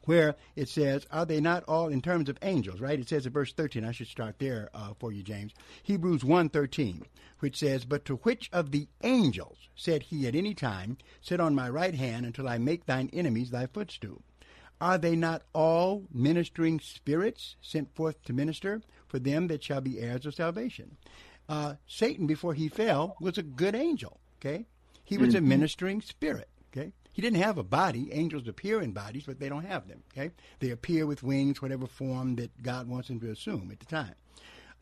[0.06, 3.00] Where it says, "Are they not all in terms of angels?" Right?
[3.00, 3.84] It says in verse thirteen.
[3.84, 5.54] I should start there uh, for you, James.
[5.84, 7.04] Hebrews one thirteen,
[7.40, 11.54] which says, "But to which of the angels said he at any time, Sit on
[11.56, 14.22] my right hand until I make thine enemies thy footstool?"
[14.82, 20.00] Are they not all ministering spirits sent forth to minister for them that shall be
[20.00, 20.98] heirs of salvation?
[21.48, 24.20] Uh, Satan, before he fell, was a good angel.
[24.40, 24.66] Okay,
[25.04, 25.46] he was a Mhm.
[25.46, 26.50] ministering spirit.
[26.72, 28.12] Okay, he didn't have a body.
[28.12, 30.04] Angels appear in bodies, but they don't have them.
[30.12, 33.86] Okay, they appear with wings, whatever form that God wants them to assume at the
[33.86, 34.16] time.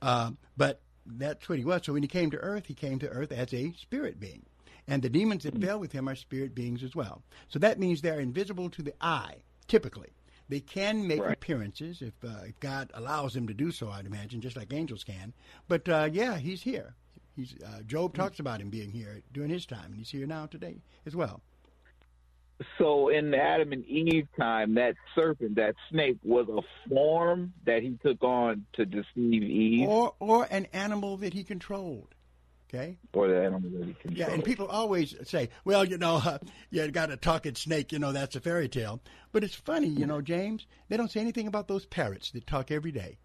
[0.02, 1.84] Uh, but that's what he was.
[1.86, 4.48] So when he came to earth, he came to earth as a spirit being.
[4.88, 7.22] And the demons that fell with him are spirit beings as well.
[7.50, 9.36] So that means they're invisible to the eye,
[9.68, 10.10] typically.
[10.50, 14.42] They can make appearances if, uh, if God allows them to do so, I'd imagine,
[14.42, 15.34] just like angels can.
[15.68, 16.96] But uh, yeah, he's here.
[17.36, 20.48] He's uh, Job talks about him being here during his time, and he's here now
[20.48, 21.42] today as well.
[22.78, 27.82] So in the Adam and Eve time, that serpent, that snake, was a form that
[27.84, 32.16] he took on to deceive Eve, Or or an animal that he controlled.
[32.76, 32.98] Okay.
[33.14, 34.18] or the animal that he controlled.
[34.18, 36.40] Yeah, and people always say, "Well, you know, uh,
[36.72, 37.92] you got a talking snake.
[37.92, 39.00] You know, that's a fairy tale."
[39.32, 40.66] But it's funny, you know, James.
[40.90, 43.18] They don't say anything about those parrots that talk every day.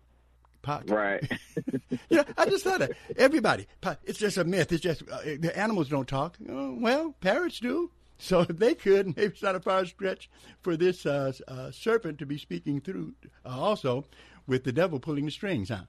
[0.62, 1.22] Pa- Right.
[2.10, 3.66] you know, I just thought of everybody.
[4.04, 4.70] It's just a myth.
[4.72, 6.36] It's just uh, the animals don't talk.
[6.48, 7.90] Oh, well, parrots do.
[8.18, 10.28] So if they could, maybe it's not a far stretch
[10.60, 13.14] for this uh, uh, serpent to be speaking through,
[13.46, 14.04] uh, also
[14.46, 15.84] with the devil pulling the strings, huh?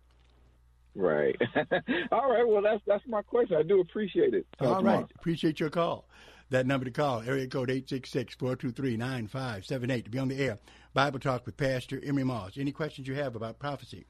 [0.96, 1.36] Right.
[2.12, 2.48] All right.
[2.48, 3.58] Well, that's that's my question.
[3.58, 4.46] I do appreciate it.
[4.58, 5.02] Talk All tomorrow.
[5.02, 5.12] right.
[5.16, 6.08] Appreciate your call.
[6.50, 10.58] That number to call, area code 866-423-9578 to be on the air.
[10.96, 12.58] Bible Talk with Pastor Emery Moss.
[12.58, 14.08] Any questions you have about prophecy,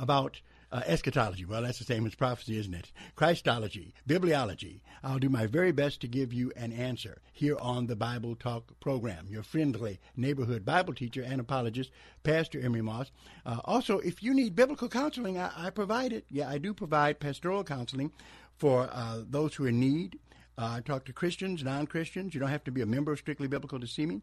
[0.00, 0.40] about
[0.72, 2.90] uh, eschatology, well, that's the same as prophecy, isn't it?
[3.14, 4.80] Christology, bibliology.
[5.04, 8.80] I'll do my very best to give you an answer here on the Bible Talk
[8.80, 9.26] program.
[9.28, 11.90] Your friendly neighborhood Bible teacher and apologist,
[12.22, 13.10] Pastor Emery Moss.
[13.44, 16.24] Uh, also, if you need biblical counseling, I, I provide it.
[16.30, 18.10] Yeah, I do provide pastoral counseling
[18.56, 20.18] for uh, those who are in need.
[20.58, 22.34] Uh, I talk to Christians, non Christians.
[22.34, 24.20] You don't have to be a member of Strictly Biblical to see me.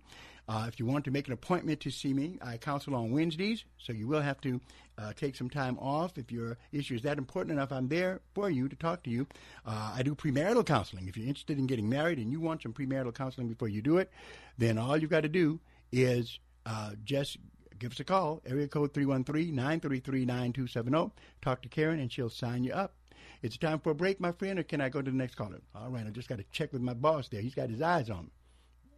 [0.48, 3.65] Uh, if you want to make an appointment to see me, I counsel on Wednesdays,
[3.78, 4.60] so you will have to
[4.98, 6.18] uh, take some time off.
[6.18, 9.28] If your issue is that important enough, I'm there for you to talk to you.
[9.65, 11.08] Uh, I do premarital counseling.
[11.08, 13.98] If you're interested in getting married and you want some premarital counseling before you do
[13.98, 14.12] it,
[14.58, 15.60] then all you've got to do
[15.92, 17.38] is uh, just
[17.80, 21.12] give us a call, area code 313-933-9270.
[21.42, 22.94] Talk to Karen and she'll sign you up.
[23.42, 25.62] It's time for a break, my friend, or can I go to the next caller?
[25.76, 27.42] All right, I just got to check with my boss there.
[27.42, 28.32] He's got his eyes on me.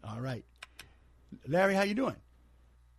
[0.03, 0.43] All right.
[1.47, 2.15] Larry, how you doing?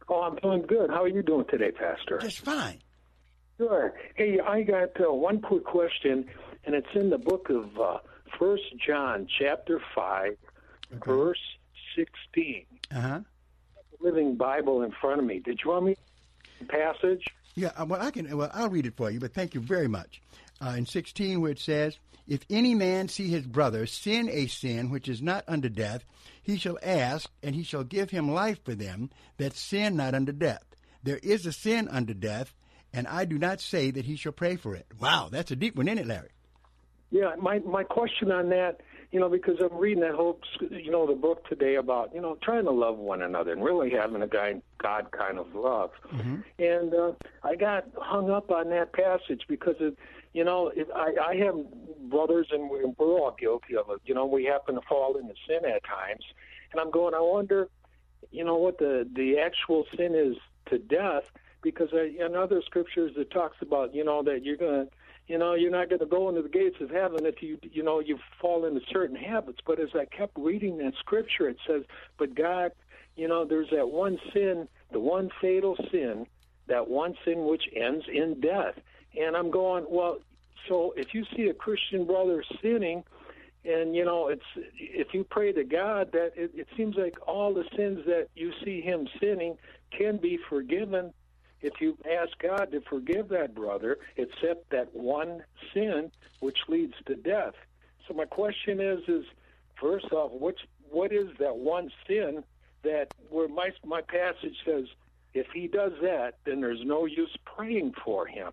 [0.09, 0.91] Oh, I'm doing good.
[0.91, 2.19] How are you doing today, Pastor?
[2.19, 2.79] Just fine.
[3.59, 3.95] Sure.
[4.15, 6.27] Hey, I got uh, one quick question,
[6.65, 7.99] and it's in the book of uh,
[8.39, 10.37] First John, chapter five,
[11.05, 11.39] verse
[11.95, 12.65] sixteen.
[12.91, 13.21] Uh-huh.
[14.01, 15.39] Living Bible in front of me.
[15.39, 15.97] Did you want me
[16.59, 17.25] the passage?
[17.55, 18.37] Yeah, uh, well, I can.
[18.37, 20.23] Well, I'll read it for you, but thank you very much.
[20.63, 21.99] Uh, in 16, where it says,
[22.29, 26.05] If any man see his brother sin a sin which is not unto death,
[26.43, 30.33] he shall ask, and he shall give him life for them that sin not unto
[30.33, 30.65] death.
[31.03, 32.55] There is a sin unto death,
[32.93, 34.87] and I do not say that he shall pray for it.
[35.01, 36.31] Wow, that's a deep one, isn't it, Larry?
[37.11, 41.07] Yeah, my my question on that, you know, because I'm reading that whole, you know,
[41.07, 44.27] the book today about, you know, trying to love one another and really having a
[44.27, 45.91] guy, God kind of love.
[46.59, 49.99] And uh, I got hung up on that passage because it,
[50.33, 51.57] you know, I, I have
[52.09, 54.01] brothers and we're, all guilty of it.
[54.05, 56.25] You know, we happen to fall into sin at times,
[56.73, 57.15] and I'm going.
[57.15, 57.69] I wonder,
[58.31, 60.37] you know, what the the actual sin is
[60.71, 61.25] to death,
[61.63, 64.87] because I, in other scriptures it talks about, you know, that you're gonna.
[65.29, 68.01] You know, you're not to go into the gates of heaven if you, you know,
[68.01, 69.61] you fall into certain habits.
[69.65, 71.85] But as I kept reading that scripture, it says,
[72.19, 72.73] "But God,
[73.15, 76.27] you know, there's that one sin, the one fatal sin,
[76.67, 78.75] that one sin which ends in death."
[79.19, 80.19] And I'm going, well,
[80.69, 83.05] so if you see a Christian brother sinning,
[83.65, 84.43] and you know, it's
[84.77, 88.53] if you pray to God, that it, it seems like all the sins that you
[88.65, 89.57] see him sinning
[89.97, 91.13] can be forgiven
[91.61, 96.11] if you ask God to forgive that brother, except that one sin
[96.41, 97.55] which leads to death.
[98.09, 99.25] So my question is, is
[99.81, 100.59] first off, which
[100.91, 102.43] what is that one sin
[102.83, 104.87] that where my my passage says
[105.35, 108.53] if he does that, then there's no use praying for him.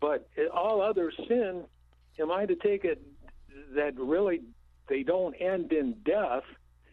[0.00, 1.64] But all other sin,
[2.18, 3.02] am I to take it
[3.74, 4.40] that really
[4.88, 6.44] they don't end in death?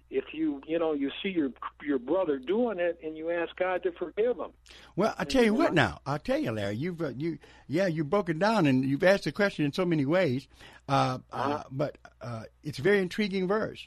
[0.09, 1.49] If you you know you see your
[1.83, 4.51] your brother doing it and you ask God to forgive him.
[4.95, 5.99] Well, I'll tell you what now.
[6.05, 6.75] I'll tell you, Larry.
[6.75, 10.05] You've uh, you yeah you've broken down and you've asked the question in so many
[10.05, 10.47] ways.
[10.87, 13.85] Uh, uh, but uh, it's a very intriguing verse,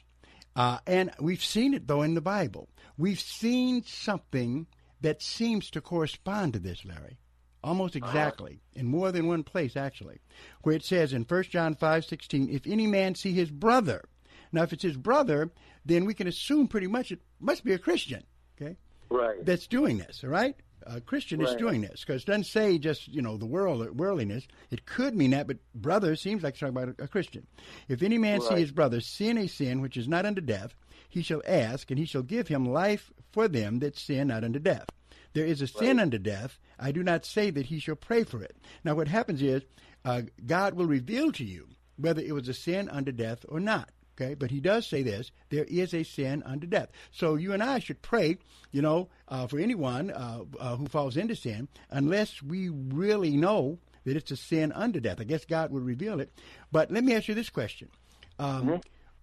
[0.55, 2.69] uh, and we've seen it though in the Bible.
[2.99, 4.67] We've seen something
[5.01, 7.17] that seems to correspond to this, Larry.
[7.63, 8.07] Almost uh-huh.
[8.07, 10.19] exactly, in more than one place, actually,
[10.63, 14.03] where it says in 1 John five sixteen, if any man see his brother.
[14.51, 15.51] Now, if it's his brother,
[15.85, 18.23] then we can assume pretty much it must be a Christian,
[18.59, 18.75] okay?
[19.09, 19.45] Right.
[19.45, 20.55] That's doing this, all right?
[20.83, 24.47] A Christian is doing this because it doesn't say just you know the world worldliness.
[24.71, 27.45] It could mean that, but brother seems like it's talking about a, a Christian.
[27.87, 30.73] If any man see his brother sin a sin which is not unto death,
[31.07, 34.57] he shall ask, and he shall give him life for them that sin not unto
[34.57, 34.87] death.
[35.33, 36.59] There is a sin unto death.
[36.79, 38.55] I do not say that he shall pray for it.
[38.83, 39.63] Now, what happens is
[40.03, 41.67] uh, God will reveal to you
[41.97, 43.89] whether it was a sin unto death or not.
[44.19, 46.89] Okay, but he does say this: there is a sin unto death.
[47.11, 48.37] So you and I should pray,
[48.71, 53.79] you know, uh, for anyone uh, uh, who falls into sin, unless we really know
[54.03, 55.21] that it's a sin unto death.
[55.21, 56.31] I guess God would reveal it.
[56.71, 57.89] But let me ask you this question.
[58.37, 58.81] Um,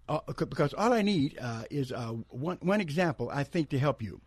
[0.09, 3.30] uh, because all I need uh, is uh, one one example.
[3.32, 4.20] I think to help you.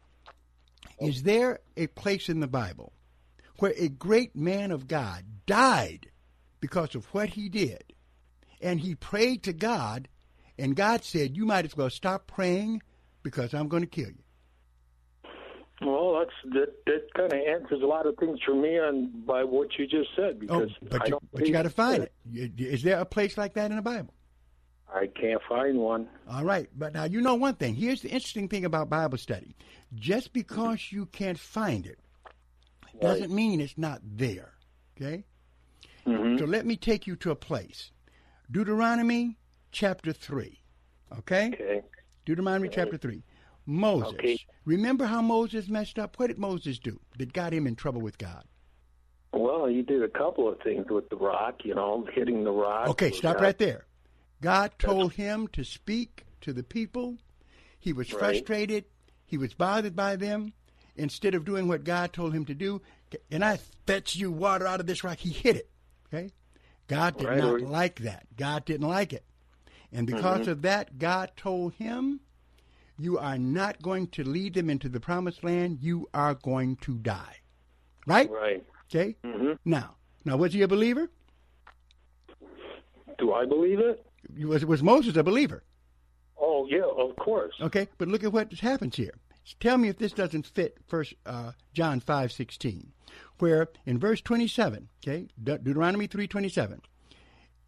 [1.02, 2.94] Is there a place in the Bible
[3.58, 6.12] where a great man of God died
[6.60, 7.84] because of what he did,
[8.62, 10.08] and he prayed to God,
[10.60, 12.84] and God said, "You might as well stop praying
[13.24, 14.24] because I'm going to kill you."
[15.82, 16.86] Well, that's that.
[16.86, 20.10] That kind of answers a lot of things for me on by what you just
[20.16, 21.32] said oh, because oh, but I you, don't.
[21.32, 22.14] but you got to find it.
[22.32, 22.60] it.
[22.60, 24.14] Is there a place like that in the Bible?
[24.94, 26.08] I can't find one.
[26.30, 27.76] All right, but now you know one thing.
[27.76, 29.56] Here's the interesting thing about Bible study:
[29.96, 32.00] just because you can't find it
[33.00, 34.54] doesn't mean it's not there.
[34.98, 35.24] Okay.
[36.06, 36.38] Mhm.
[36.40, 37.92] So let me take you to a place,
[38.50, 39.38] Deuteronomy
[39.72, 40.60] chapter three.
[41.20, 41.48] Okay.
[41.54, 41.82] Okay.
[42.26, 43.24] Deuteronomy chapter three.
[43.66, 44.14] Moses.
[44.14, 44.38] Okay.
[44.66, 46.20] Remember how Moses messed up?
[46.20, 48.44] What did Moses do that got him in trouble with God?
[49.34, 51.64] Well, he did a couple of things with the rock.
[51.64, 52.90] You know, hitting the rock.
[52.90, 53.86] Okay, stop not- right there.
[54.42, 57.18] God told him to speak to the people.
[57.80, 58.20] He was Right.
[58.20, 58.86] frustrated.
[59.26, 60.54] He was bothered by them.
[60.96, 62.82] Instead of doing what God told him to do,
[63.32, 65.70] and I fetch you water out of this rock, he hit it.
[66.08, 66.32] Okay?
[66.88, 68.28] God did Right, not like that.
[68.36, 69.24] God didn't like it.
[69.94, 70.52] And because Mhm.
[70.52, 72.20] of that, God told him,
[72.98, 75.80] You are not going to lead them into the promised land.
[75.82, 77.38] You are going to die.
[78.06, 78.30] Right?
[78.30, 78.64] Right.
[78.94, 79.16] Okay?
[79.24, 79.58] Mhm.
[79.66, 81.10] Now, now was he a believer?
[83.18, 84.06] Do I believe it?
[84.40, 85.64] Was, was Moses a believer?
[86.38, 87.54] Oh yeah, of course.
[87.62, 89.14] Okay, but look at what happens here.
[89.60, 92.94] Tell me if this doesn't fit First uh, John five sixteen,
[93.40, 96.82] where in verse twenty seven, okay, De- Deuteronomy three twenty seven,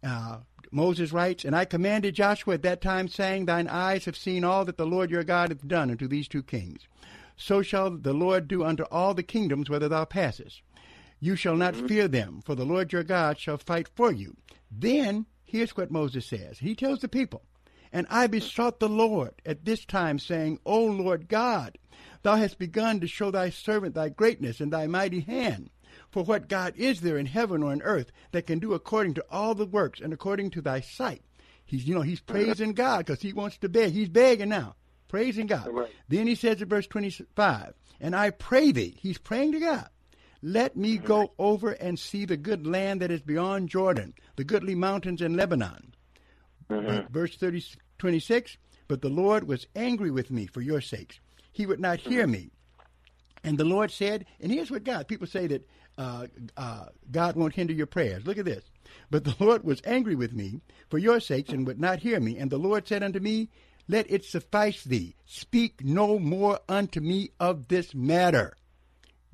[0.02, 0.38] uh,
[0.70, 4.64] Moses writes, "And I commanded Joshua at that time, saying, Thine eyes have seen all
[4.64, 6.82] that the Lord your God hath done unto these two kings.
[7.36, 10.62] So shall the Lord do unto all the kingdoms whither thou passest.
[11.20, 14.36] You shall not fear them, for the Lord your God shall fight for you."
[14.70, 16.58] Then here's what Moses says.
[16.58, 17.42] He tells the people.
[17.92, 21.78] And I besought the Lord at this time, saying, O Lord God,
[22.22, 25.70] thou hast begun to show thy servant thy greatness and thy mighty hand.
[26.10, 29.24] For what God is there in heaven or in earth that can do according to
[29.30, 31.22] all the works and according to thy sight?
[31.64, 33.92] He's, you know, he's praising God because he wants to beg.
[33.92, 34.74] He's begging now,
[35.08, 35.66] praising God.
[36.08, 39.88] Then he says in verse 25, And I pray thee, he's praying to God,
[40.44, 44.74] let me go over and see the good land that is beyond Jordan, the goodly
[44.74, 45.94] mountains in Lebanon.
[46.68, 47.64] But verse 30,
[47.98, 51.18] 26, but the Lord was angry with me for your sakes.
[51.50, 52.50] He would not hear me.
[53.42, 55.66] And the Lord said, and here's what God, people say that
[55.96, 56.26] uh,
[56.58, 58.26] uh, God won't hinder your prayers.
[58.26, 58.64] Look at this.
[59.10, 62.36] But the Lord was angry with me for your sakes and would not hear me.
[62.36, 63.48] And the Lord said unto me,
[63.88, 65.14] Let it suffice thee.
[65.24, 68.54] Speak no more unto me of this matter.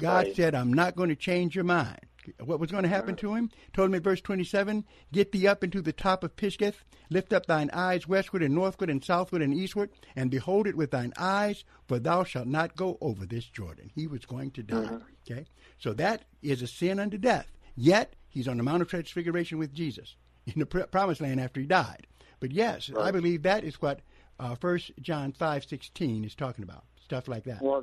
[0.00, 0.36] God Right.
[0.36, 2.00] said, I'm not going to change your mind.
[2.44, 3.50] What was going to happen to him?
[3.72, 6.74] Told him in verse 27 Get thee up into the top of Pisgah,
[7.08, 10.90] lift up thine eyes westward and northward and southward and eastward, and behold it with
[10.90, 13.90] thine eyes, for thou shalt not go over this Jordan.
[13.94, 14.98] He was going to die.
[15.28, 15.46] Okay?
[15.78, 17.50] So that is a sin unto death.
[17.74, 20.14] Yet, he's on the Mount of Transfiguration with Jesus
[20.46, 22.06] in the pr- promised land after he died.
[22.38, 24.00] But yes, I believe that is what
[24.38, 26.84] uh, 1 John 5.16 is talking about.
[27.10, 27.60] Stuff like that.
[27.60, 27.82] Well,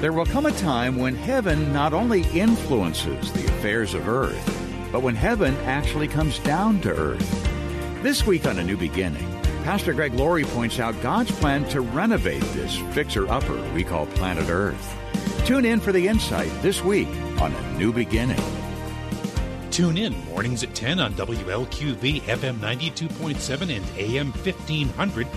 [0.01, 5.01] There will come a time when heaven not only influences the affairs of earth, but
[5.01, 8.03] when heaven actually comes down to earth.
[8.03, 12.43] This week on A New Beginning, Pastor Greg Laurie points out God's plan to renovate
[12.53, 14.94] this fixer upper we call planet Earth.
[15.45, 17.07] Tune in for the insight this week
[17.39, 18.41] on A New Beginning.
[19.69, 25.27] Tune in mornings at 10 on WLQV FM 92.7 and AM 1500.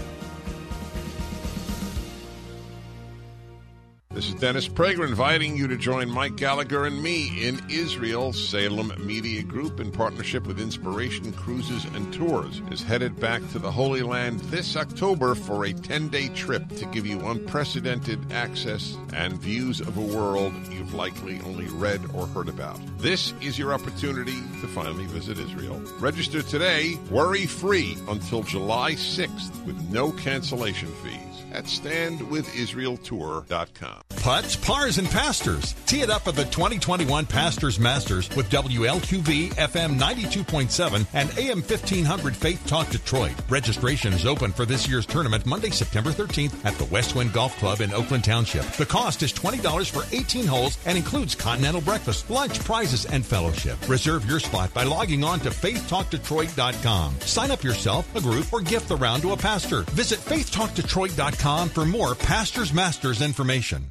[4.18, 8.32] This is Dennis Prager inviting you to join Mike Gallagher and me in Israel.
[8.32, 13.70] Salem Media Group, in partnership with Inspiration Cruises and Tours, is headed back to the
[13.70, 19.34] Holy Land this October for a 10 day trip to give you unprecedented access and
[19.34, 22.80] views of a world you've likely only read or heard about.
[22.98, 25.80] This is your opportunity to finally visit Israel.
[26.00, 34.07] Register today, worry free until July 6th with no cancellation fees at standwithisraeltour.com.
[34.28, 35.72] Putts, pars, and pastors.
[35.86, 42.36] Tee it up at the 2021 Pastors Masters with WLQV FM 92.7 and AM 1500
[42.36, 43.32] Faith Talk Detroit.
[43.48, 47.80] Registration is open for this year's tournament Monday, September 13th at the Westwind Golf Club
[47.80, 48.66] in Oakland Township.
[48.72, 53.78] The cost is $20 for 18 holes and includes continental breakfast, lunch, prizes, and fellowship.
[53.88, 57.18] Reserve your spot by logging on to faithtalkdetroit.com.
[57.22, 59.84] Sign up yourself, a group, or gift the round to a pastor.
[59.92, 63.90] Visit faithtalkdetroit.com for more Pastors Masters information.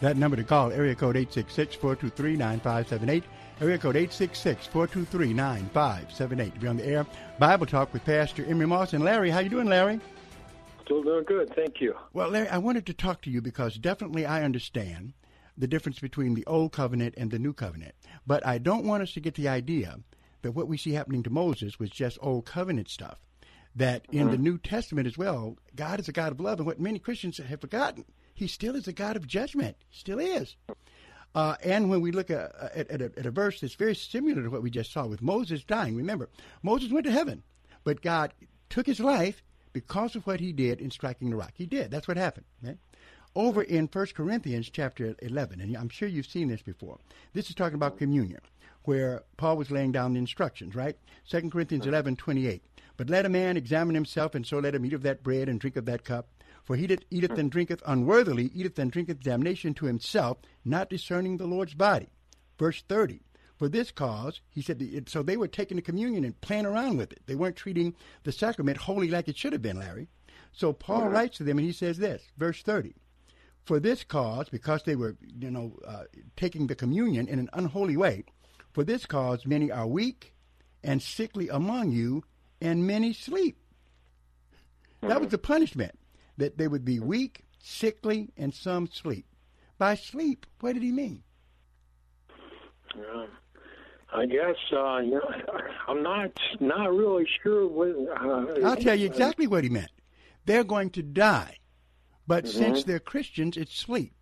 [0.00, 3.22] That number to call, area code 866-423-9578,
[3.62, 6.52] area code 866-423-9578.
[6.52, 7.06] To be on the air,
[7.38, 8.92] Bible Talk with Pastor Emery Moss.
[8.92, 9.98] And Larry, how you doing, Larry?
[10.86, 11.96] Still doing good, thank you.
[12.12, 15.14] Well, Larry, I wanted to talk to you because definitely I understand
[15.58, 17.96] the difference between the Old Covenant and the New Covenant.
[18.24, 19.98] But I don't want us to get the idea
[20.42, 23.18] that what we see happening to Moses was just Old Covenant stuff.
[23.74, 26.60] That in the New Testament as well, God is a God of love.
[26.60, 29.76] And what many Christians have forgotten, He still is a God of judgment.
[29.88, 30.54] He still is.
[31.34, 34.42] Uh, and when we look at, at, at, a, at a verse that's very similar
[34.44, 36.30] to what we just saw with Moses dying, remember,
[36.62, 37.42] Moses went to heaven,
[37.82, 38.32] but God
[38.70, 39.42] took his life
[39.76, 41.52] because of what he did in striking the rock.
[41.52, 41.90] He did.
[41.90, 42.46] That's what happened.
[42.62, 42.78] Right?
[43.34, 46.98] Over in 1 Corinthians chapter 11, and I'm sure you've seen this before,
[47.34, 48.40] this is talking about communion,
[48.84, 50.96] where Paul was laying down the instructions, right?
[51.28, 52.62] 2 Corinthians 11, 28.
[52.96, 55.60] But let a man examine himself, and so let him eat of that bread and
[55.60, 56.28] drink of that cup.
[56.64, 61.36] For he that eateth and drinketh unworthily eateth and drinketh damnation to himself, not discerning
[61.36, 62.08] the Lord's body.
[62.58, 63.20] Verse 30.
[63.56, 67.12] For this cause, he said, so they were taking the communion and playing around with
[67.12, 67.20] it.
[67.26, 67.94] They weren't treating
[68.24, 70.08] the sacrament holy like it should have been, Larry.
[70.52, 72.94] So Paul writes to them and he says this, verse 30.
[73.64, 76.04] For this cause, because they were, you know, uh,
[76.36, 78.24] taking the communion in an unholy way,
[78.72, 80.34] for this cause many are weak
[80.84, 82.22] and sickly among you,
[82.60, 83.58] and many sleep.
[85.00, 85.98] That was the punishment,
[86.36, 89.26] that they would be weak, sickly, and some sleep.
[89.78, 91.22] By sleep, what did he mean?
[92.96, 93.26] Yeah.
[94.12, 95.30] I guess uh, you know,
[95.88, 96.30] I'm not
[96.60, 97.88] not really sure what.
[98.20, 99.90] Uh, I'll tell you exactly what he meant.
[100.44, 101.58] They're going to die,
[102.26, 102.84] but since Mhm.
[102.86, 104.12] they're Christians, it's sleep.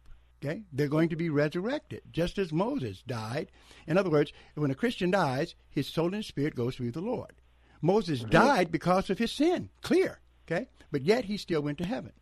[0.42, 3.50] Okay, they're going to be resurrected, just as Moses died.
[3.86, 6.94] In other words, when a Christian dies, his soul and spirit goes to be with
[6.94, 7.32] the Lord.
[7.80, 10.20] Moses died because of his sin, clear.
[10.46, 12.12] Okay, but yet he still went to heaven.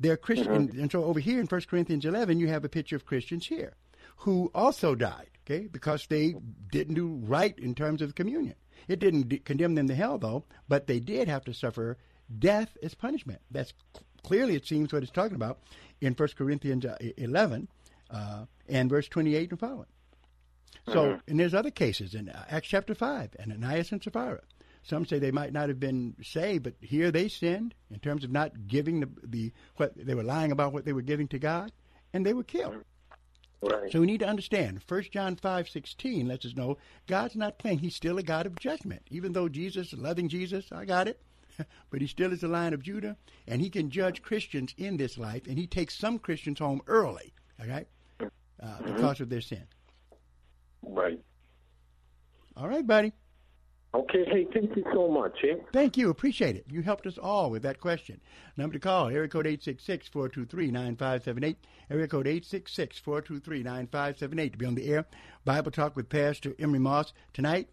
[0.00, 3.04] They're Christian, and so over here in 1 Corinthians 11, you have a picture of
[3.06, 3.74] Christians here
[4.18, 5.30] who also died.
[5.50, 6.34] Okay, because they
[6.70, 8.54] didn't do right in terms of communion.
[8.86, 11.96] It didn't d- condemn them to hell, though, but they did have to suffer
[12.38, 13.40] death as punishment.
[13.50, 15.60] That's c- clearly, it seems, what it's talking about
[16.02, 17.66] in 1 Corinthians uh, 11
[18.10, 19.86] uh, and verse 28 and following.
[20.86, 21.20] So, Mhm.
[21.28, 24.42] and there's other cases in uh, Acts chapter 5, and Ananias and Sapphira.
[24.82, 28.30] Some say they might not have been saved, but here they sinned in terms of
[28.30, 31.72] not giving the, the what they were lying about what they were giving to God,
[32.12, 32.84] and they were killed.
[33.60, 33.90] Right.
[33.90, 34.82] So we need to understand.
[34.84, 37.78] First John five sixteen lets us know God's not playing.
[37.78, 39.02] He's still a God of judgment.
[39.10, 41.20] Even though Jesus, loving Jesus, I got it,
[41.90, 45.18] but he still is the Lion of Judah, and he can judge Christians in this
[45.18, 47.86] life, and he takes some Christians home early, okay,
[48.20, 49.64] uh, because of their sin.
[50.82, 51.20] Right.
[52.56, 53.12] All right, buddy.
[53.98, 54.24] Okay.
[54.30, 55.36] Hey, thank you so much.
[55.42, 55.56] Eh?
[55.72, 56.08] Thank you.
[56.08, 56.66] Appreciate it.
[56.70, 58.20] You helped us all with that question.
[58.56, 61.56] Number to call, area code 866-423-9578.
[61.90, 65.04] Area code 866-423-9578 to be on the air.
[65.44, 67.12] Bible Talk with Pastor Emery Moss.
[67.32, 67.70] Tonight,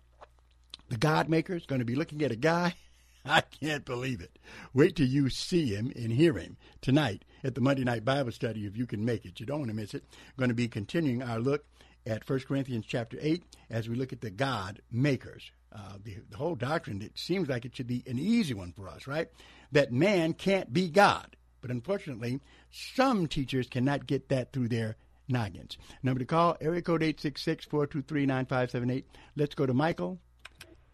[0.89, 2.73] the God Maker is going to be looking at a guy.
[3.25, 4.39] I can't believe it.
[4.73, 8.65] Wait till you see him and hear him tonight at the Monday Night Bible Study
[8.65, 9.39] if you can make it.
[9.39, 10.03] You don't want to miss it.
[10.37, 11.65] Going to be continuing our look
[12.07, 15.51] at 1 Corinthians chapter 8 as we look at the God Makers.
[15.75, 18.87] Uh, the, the whole doctrine, it seems like it should be an easy one for
[18.87, 19.27] us, right?
[19.73, 21.35] That man can't be God.
[21.59, 22.39] But unfortunately,
[22.71, 24.95] some teachers cannot get that through their
[25.27, 25.77] noggins.
[26.01, 29.03] Number to call, area code 866-423-9578.
[29.35, 30.17] Let's go to Michael.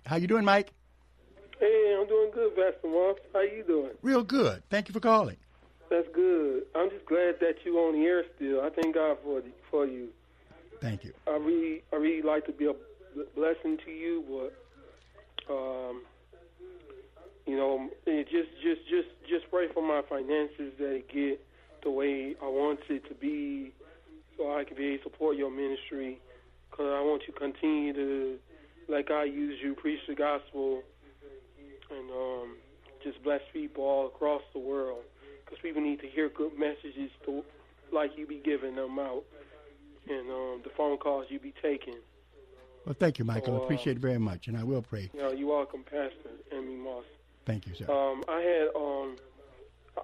[0.06, 0.74] How you doing, Mike?
[1.60, 3.18] Hey, I'm doing good, Pastor Moss.
[3.34, 3.92] How you doing?
[4.02, 4.64] Real good.
[4.72, 5.38] Thank you for calling.
[5.92, 6.64] That's good.
[6.74, 8.62] I'm just glad that you're on the air still.
[8.62, 10.08] I thank God for the, for you.
[10.80, 11.14] Thank you.
[11.28, 12.74] I really, I really like to be a
[13.36, 14.56] blessing to you, but
[15.50, 16.04] um,
[17.46, 21.42] you know, it just, just, just, just pray for my finances that it get
[21.84, 23.74] the way I want it to be,
[24.38, 26.20] so I can be able to support your ministry.
[26.72, 28.38] Cause I want you to continue to,
[28.88, 30.82] like God used you, preach the gospel,
[31.90, 32.56] and um,
[33.04, 35.04] just bless people all across the world.
[35.44, 37.44] Because people need to hear good messages, to,
[37.92, 39.24] like you be giving them out,
[40.08, 41.96] and um, the phone calls you be taking.
[42.86, 43.56] Well, thank you, Michael.
[43.56, 45.10] Oh, uh, Appreciate it very much, and I will pray.
[45.14, 47.04] You know, you welcome, Pastor Emmy Moss.
[47.46, 47.92] Thank you, sir.
[47.92, 49.16] Um, I had, um,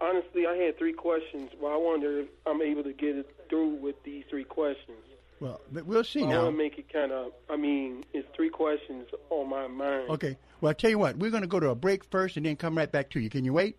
[0.01, 3.75] honestly, I had three questions, but I wonder if I'm able to get it through
[3.75, 4.97] with these three questions.
[5.39, 6.43] Well, we'll see I now.
[6.43, 10.09] want to make it kind of, I mean, it's three questions on my mind.
[10.09, 10.37] Okay.
[10.61, 12.55] Well, I tell you what, we're going to go to a break first and then
[12.55, 13.29] come right back to you.
[13.29, 13.77] Can you wait?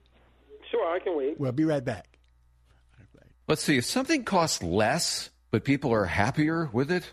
[0.71, 1.39] Sure, I can wait.
[1.41, 2.19] We'll be right back.
[3.49, 3.79] Let's see.
[3.79, 7.13] If something costs less, but people are happier with it,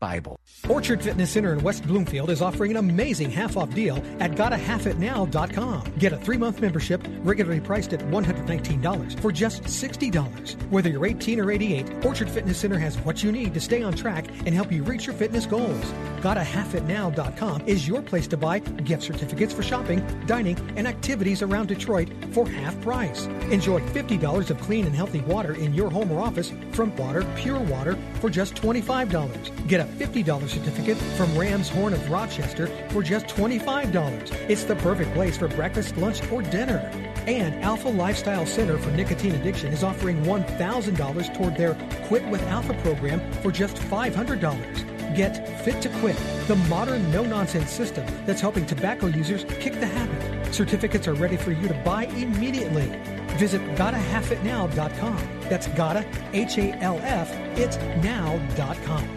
[0.00, 0.38] Bible.
[0.68, 5.94] Orchard Fitness Center in West Bloomfield is offering an amazing half-off deal at GottaHalfItNow.com.
[5.98, 10.70] Get a three-month membership regularly priced at $119 for just $60.
[10.70, 13.94] Whether you're 18 or 88, Orchard Fitness Center has what you need to stay on
[13.94, 15.84] track and help you reach your fitness goals.
[16.20, 22.08] GottaHalfItNow.com is your place to buy gift certificates for shopping, dining, and activities around Detroit
[22.32, 23.26] for half price.
[23.50, 27.60] Enjoy $50 of clean and healthy water in your home or office from Water Pure
[27.60, 29.68] Water for just $25.
[29.68, 34.32] Get a $50 certificate from Ram's Horn of Rochester for just $25.
[34.48, 36.78] It's the perfect place for breakfast, lunch, or dinner.
[37.26, 41.74] And Alpha Lifestyle Center for Nicotine Addiction is offering $1,000 toward their
[42.06, 45.16] Quit with Alpha program for just $500.
[45.16, 46.16] Get Fit to Quit,
[46.46, 50.54] the modern no nonsense system that's helping tobacco users kick the habit.
[50.54, 53.17] Certificates are ready for you to buy immediately.
[53.38, 55.16] Visit GottaHalfItNow.com.
[55.42, 59.08] That's Gotta, H A L F, itnow.com.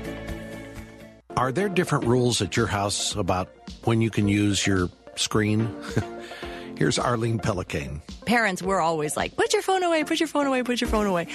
[1.36, 3.50] Are there different rules at your house about
[3.84, 5.76] when you can use your screen?
[6.78, 8.02] Here's Arlene Pellicane.
[8.26, 11.08] Parents, we're always like, put your phone away, put your phone away, put your phone
[11.08, 11.28] away.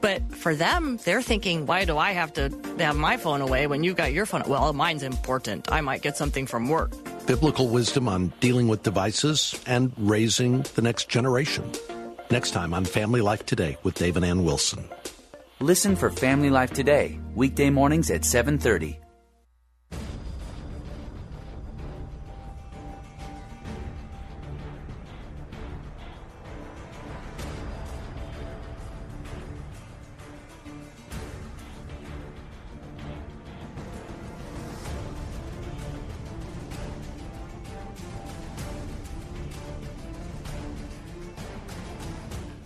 [0.00, 3.84] But for them, they're thinking, why do I have to have my phone away when
[3.84, 4.42] you've got your phone?
[4.48, 5.70] Well, mine's important.
[5.70, 6.92] I might get something from work.
[7.26, 11.70] Biblical wisdom on dealing with devices and raising the next generation.
[12.32, 14.88] Next time on Family Life Today with Dave and Ann Wilson.
[15.60, 18.96] Listen for Family Life Today, weekday mornings at 7:30.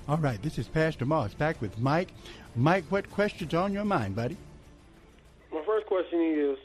[0.08, 2.10] All right, this is Pastor Moss back with Mike.
[2.54, 4.36] Mike, what questions on your mind, buddy?
[5.52, 6.58] My first question is,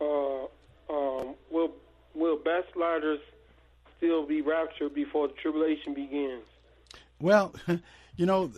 [0.00, 0.44] uh,
[0.94, 1.72] um, will
[2.14, 3.18] will backsliders
[3.96, 6.44] still be raptured before the tribulation begins?
[7.20, 7.52] Well,
[8.16, 8.52] you know,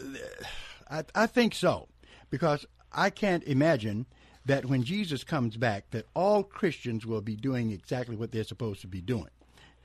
[0.90, 1.88] I, I think so
[2.28, 4.04] because I can't imagine
[4.44, 8.82] that when Jesus comes back that all Christians will be doing exactly what they're supposed
[8.82, 9.30] to be doing.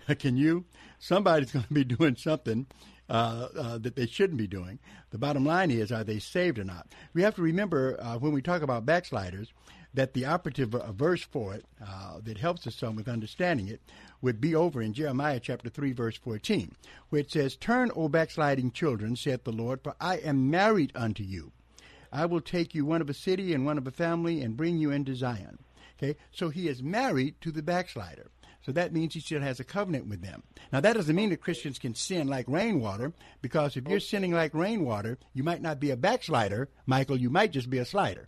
[0.19, 0.65] Can you?
[0.99, 2.67] Somebody's going to be doing something
[3.09, 4.79] uh, uh, that they shouldn't be doing.
[5.11, 6.87] The bottom line is, are they saved or not?
[7.13, 9.53] We have to remember uh, when we talk about backsliders
[9.93, 13.81] that the operative verse for it uh, that helps us some with understanding it
[14.21, 16.75] would be over in Jeremiah chapter 3, verse 14,
[17.09, 21.23] where it says, Turn, O backsliding children, saith the Lord, for I am married unto
[21.23, 21.51] you.
[22.11, 24.77] I will take you one of a city and one of a family and bring
[24.77, 25.59] you into Zion.
[25.97, 28.27] Okay, so he is married to the backslider.
[28.65, 30.41] So that means he still has a covenant with them.
[30.73, 33.13] Now, that doesn't mean that Christians can sin like rainwater,
[33.43, 37.15] because if you're sinning like rainwater, you might not be a backslider, Michael.
[37.15, 38.27] You might just be a slider.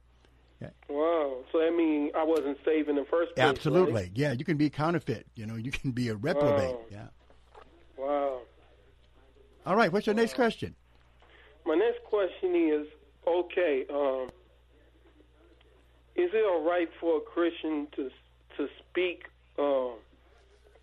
[0.62, 0.72] Okay.
[0.90, 1.38] Wow.
[1.52, 3.48] So that means I wasn't saved in the first place.
[3.48, 3.94] Absolutely.
[3.94, 4.12] Right?
[4.14, 5.26] Yeah, you can be counterfeit.
[5.34, 6.76] You know, you can be a reprobate.
[6.76, 6.86] Wow.
[6.92, 7.08] Yeah.
[7.98, 8.40] Wow.
[9.66, 9.92] All right.
[9.92, 10.76] What's your next question?
[11.66, 12.88] My next question is
[13.28, 13.86] okay.
[13.90, 14.30] Um,
[16.16, 18.12] is it all right for a Christian to
[18.58, 19.26] to speak
[19.58, 19.94] um,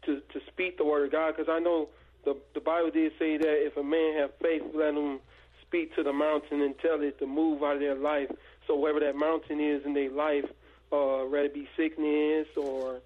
[0.07, 1.37] to to speak the word of God?
[1.37, 1.89] Because I know
[2.25, 5.21] the the Bible did say that if a man have faith, let him
[5.63, 8.31] speak to the mountain and tell it to move out of their life.
[8.67, 10.47] So wherever that mountain is in their life,
[10.93, 13.01] uh, whether it be sickness or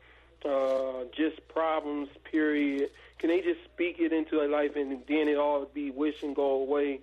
[0.44, 5.36] uh, just problems, period, can they just speak it into their life and then it
[5.36, 7.00] all be wish and go away?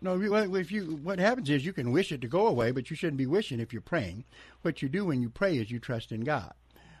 [0.00, 0.20] No,
[0.54, 3.16] if you what happens is you can wish it to go away, but you shouldn't
[3.16, 4.24] be wishing if you're praying.
[4.62, 6.52] What you do when you pray is you trust in God.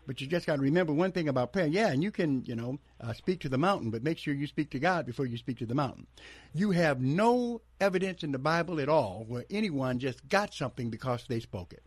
[0.08, 1.66] But you just got to remember one thing about prayer.
[1.66, 4.46] Yeah, and you can, you know, uh, speak to the mountain, but make sure you
[4.46, 6.06] speak to God before you speak to the mountain.
[6.54, 11.26] You have no evidence in the Bible at all where anyone just got something because
[11.28, 11.82] they spoke it.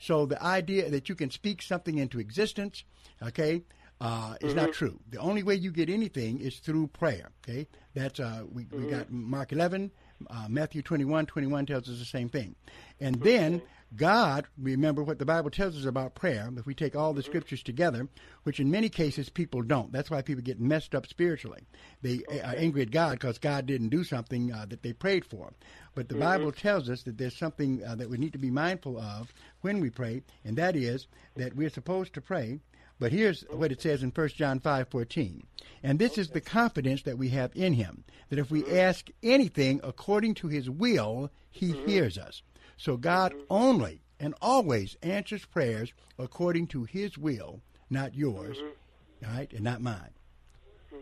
[0.00, 2.82] So the idea that you can speak something into existence,
[3.22, 3.62] okay,
[4.00, 4.66] uh, is mm-hmm.
[4.66, 4.98] not true.
[5.08, 7.30] The only way you get anything is through prayer.
[7.44, 8.84] Okay, that's uh, we, mm-hmm.
[8.84, 9.92] we got Mark 11,
[10.28, 12.54] uh, Matthew 21, 21 tells us the same thing,
[13.00, 13.62] and then
[13.96, 17.62] God, remember what the Bible tells us about prayer, if we take all the scriptures
[17.62, 18.08] together,
[18.44, 19.90] which in many cases people don't.
[19.90, 21.62] That's why people get messed up spiritually.
[22.00, 25.52] They are angry at God because God didn't do something uh, that they prayed for.
[25.94, 26.22] But the mm-hmm.
[26.22, 29.80] Bible tells us that there's something uh, that we need to be mindful of when
[29.80, 32.60] we pray, and that is that we're supposed to pray.
[33.00, 35.42] But here's what it says in 1 John 5:14.
[35.82, 39.80] And this is the confidence that we have in him, that if we ask anything
[39.82, 41.88] according to his will, he mm-hmm.
[41.88, 42.42] hears us.
[42.76, 49.26] So God only and always answers prayers according to His will, not yours, mm-hmm.
[49.26, 50.10] all right, and not mine.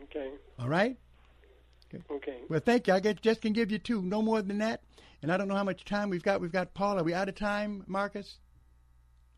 [0.04, 0.30] Okay.
[0.58, 0.96] All right.
[1.94, 2.02] Okay.
[2.10, 2.38] okay.
[2.48, 2.94] Well, thank you.
[2.94, 4.82] I just can give you two, no more than that.
[5.22, 6.40] And I don't know how much time we've got.
[6.40, 6.98] We've got Paul.
[6.98, 8.38] Are we out of time, Marcus?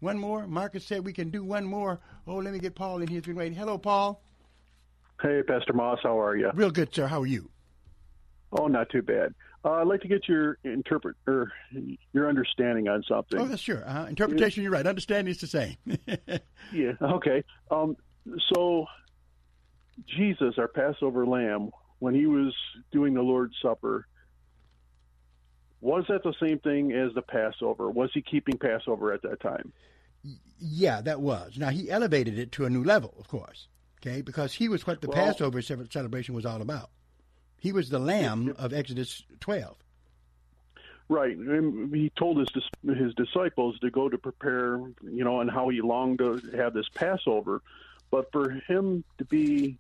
[0.00, 0.46] One more.
[0.46, 2.00] Marcus said we can do one more.
[2.26, 3.16] Oh, let me get Paul in here.
[3.18, 3.56] He's been waiting.
[3.56, 4.22] Hello, Paul.
[5.22, 5.98] Hey, Pastor Moss.
[6.02, 6.50] How are you?
[6.54, 7.06] Real good, sir.
[7.06, 7.50] How are you?
[8.52, 9.34] Oh, not too bad.
[9.62, 11.52] Uh, I'd like to get your interpret or
[12.12, 13.38] your understanding on something.
[13.38, 13.86] Oh, that's sure.
[13.86, 14.86] Uh, interpretation, you're right.
[14.86, 15.76] Understanding is the same.
[16.72, 16.92] yeah.
[17.02, 17.44] Okay.
[17.70, 17.96] Um,
[18.52, 18.86] so,
[20.16, 22.54] Jesus, our Passover lamb, when he was
[22.90, 24.06] doing the Lord's Supper,
[25.80, 27.90] was that the same thing as the Passover?
[27.90, 29.72] Was he keeping Passover at that time?
[30.58, 31.56] Yeah, that was.
[31.56, 33.68] Now he elevated it to a new level, of course.
[34.02, 36.90] Okay, because he was what the well, Passover celebration was all about.
[37.58, 39.76] He was the lamb of Exodus 12.
[41.10, 41.36] Right.
[41.36, 42.48] He told his
[42.96, 46.88] his disciples to go to prepare, you know, and how he longed to have this
[46.88, 47.62] Passover.
[48.10, 49.76] But for him to be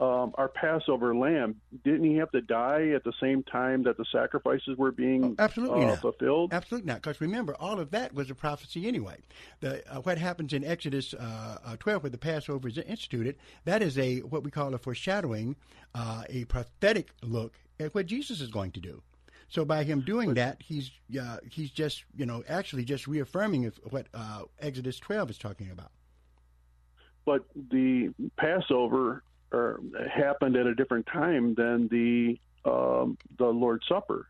[0.00, 4.04] um, our Passover lamb, didn't he have to die at the same time that the
[4.10, 6.52] sacrifices were being oh, absolutely uh, fulfilled?
[6.52, 7.02] Absolutely not.
[7.02, 9.16] Because remember, all of that was a prophecy anyway.
[9.60, 13.82] The uh, what happens in Exodus uh, uh 12, where the Passover is instituted, that
[13.82, 15.56] is a what we call a foreshadowing,
[15.94, 19.02] uh, a prophetic look at what Jesus is going to do.
[19.48, 20.90] So by him doing that, he's
[21.20, 24.06] uh, he's just you know actually just reaffirming what
[24.58, 25.92] Exodus 12 is talking about.
[27.24, 29.22] But the Passover
[29.52, 29.80] or
[30.10, 34.28] happened at a different time than the um, the Lord's Supper.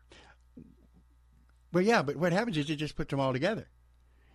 [1.71, 3.67] Well, yeah, but what happens is it just puts them all together.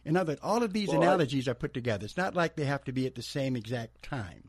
[0.04, 2.04] In other words, all of these well, analogies I, are put together.
[2.04, 4.48] It's not like they have to be at the same exact time.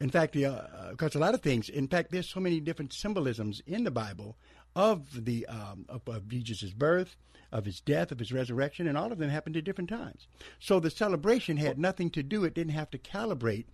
[0.00, 1.68] In fact, because uh, a lot of things.
[1.68, 4.36] In fact, there's so many different symbolisms in the Bible
[4.76, 7.16] of the um, of, of Jesus' birth,
[7.50, 10.28] of his death, of his resurrection, and all of them happened at different times.
[10.60, 12.44] So the celebration had nothing to do.
[12.44, 13.66] It didn't have to calibrate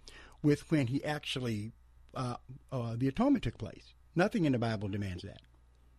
[0.42, 1.72] with when he actually
[2.16, 2.36] uh,
[2.72, 3.94] uh, the atonement took place.
[4.14, 5.40] Nothing in the Bible demands that.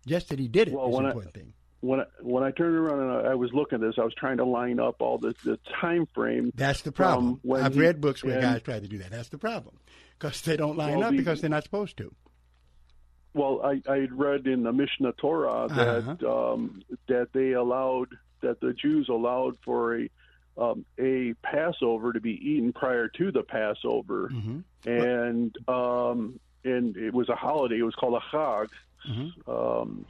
[0.05, 1.53] Just that he did it well, is an important I, thing.
[1.81, 4.13] When I, when I turned around and I, I, was looking at this, I was
[4.15, 6.51] trying to line up all the, the time frame.
[6.55, 7.39] That's the problem.
[7.53, 9.11] I've he, read books where and, guys try to do that.
[9.11, 9.77] That's the problem
[10.17, 12.13] because they don't line well, up the, because they're not supposed to.
[13.33, 16.53] Well, I I read in the Mishnah Torah that uh-huh.
[16.53, 18.07] um, that they allowed
[18.41, 20.09] that the Jews allowed for a
[20.57, 24.89] um, a Passover to be eaten prior to the Passover, mm-hmm.
[24.89, 27.79] and um, and it was a holiday.
[27.79, 28.69] It was called a Chag.
[29.09, 29.51] Mm-hmm.
[29.51, 30.05] Um,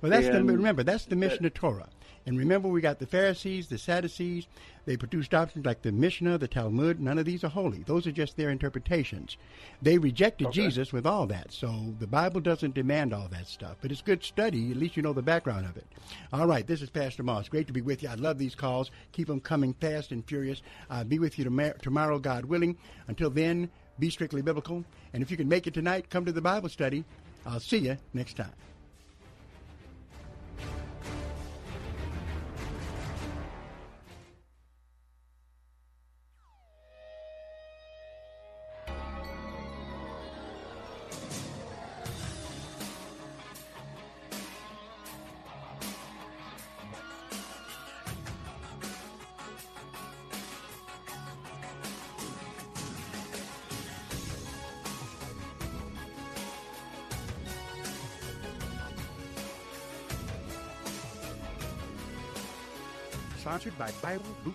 [0.00, 1.88] well, that's the remember that's the Mishnah Torah.
[2.24, 4.46] And remember, we got the Pharisees, the Sadducees.
[4.84, 7.00] They produced doctrines like the Mishnah, the Talmud.
[7.00, 7.82] None of these are holy.
[7.84, 9.36] Those are just their interpretations.
[9.80, 10.62] They rejected okay.
[10.62, 11.52] Jesus with all that.
[11.52, 13.76] So the Bible doesn't demand all that stuff.
[13.80, 14.70] But it's good study.
[14.70, 15.86] At least you know the background of it.
[16.32, 17.48] All right, this is Pastor Moss.
[17.48, 18.08] Great to be with you.
[18.08, 18.90] I love these calls.
[19.12, 20.62] Keep them coming fast and furious.
[20.90, 21.44] I'll be with you
[21.80, 22.76] tomorrow, God willing.
[23.08, 23.68] Until then,
[23.98, 24.84] be strictly biblical.
[25.12, 27.04] And if you can make it tonight, come to the Bible study.
[27.44, 28.52] I'll see you next time.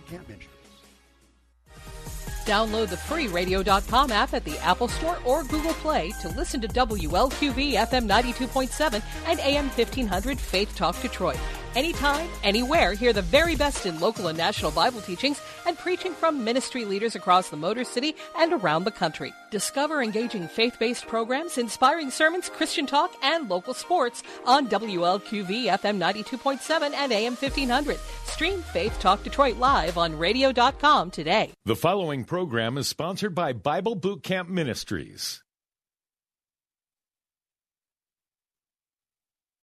[0.08, 0.26] Camp.
[2.48, 6.68] Download the free radio.com app at the Apple Store or Google Play to listen to
[6.68, 11.38] WLQV FM 92.7 and AM 1500 Faith Talk Detroit.
[11.76, 16.42] Anytime, anywhere, hear the very best in local and national Bible teachings and preaching from
[16.42, 19.34] ministry leaders across the Motor City and around the country.
[19.50, 25.98] Discover engaging faith based programs, inspiring sermons, Christian talk, and local sports on WLQV FM
[25.98, 27.98] 92.7 and AM 1500.
[28.24, 31.52] Stream Faith Talk Detroit live on radio.com today.
[31.66, 35.42] The following program is sponsored by Bible Boot Camp Ministries.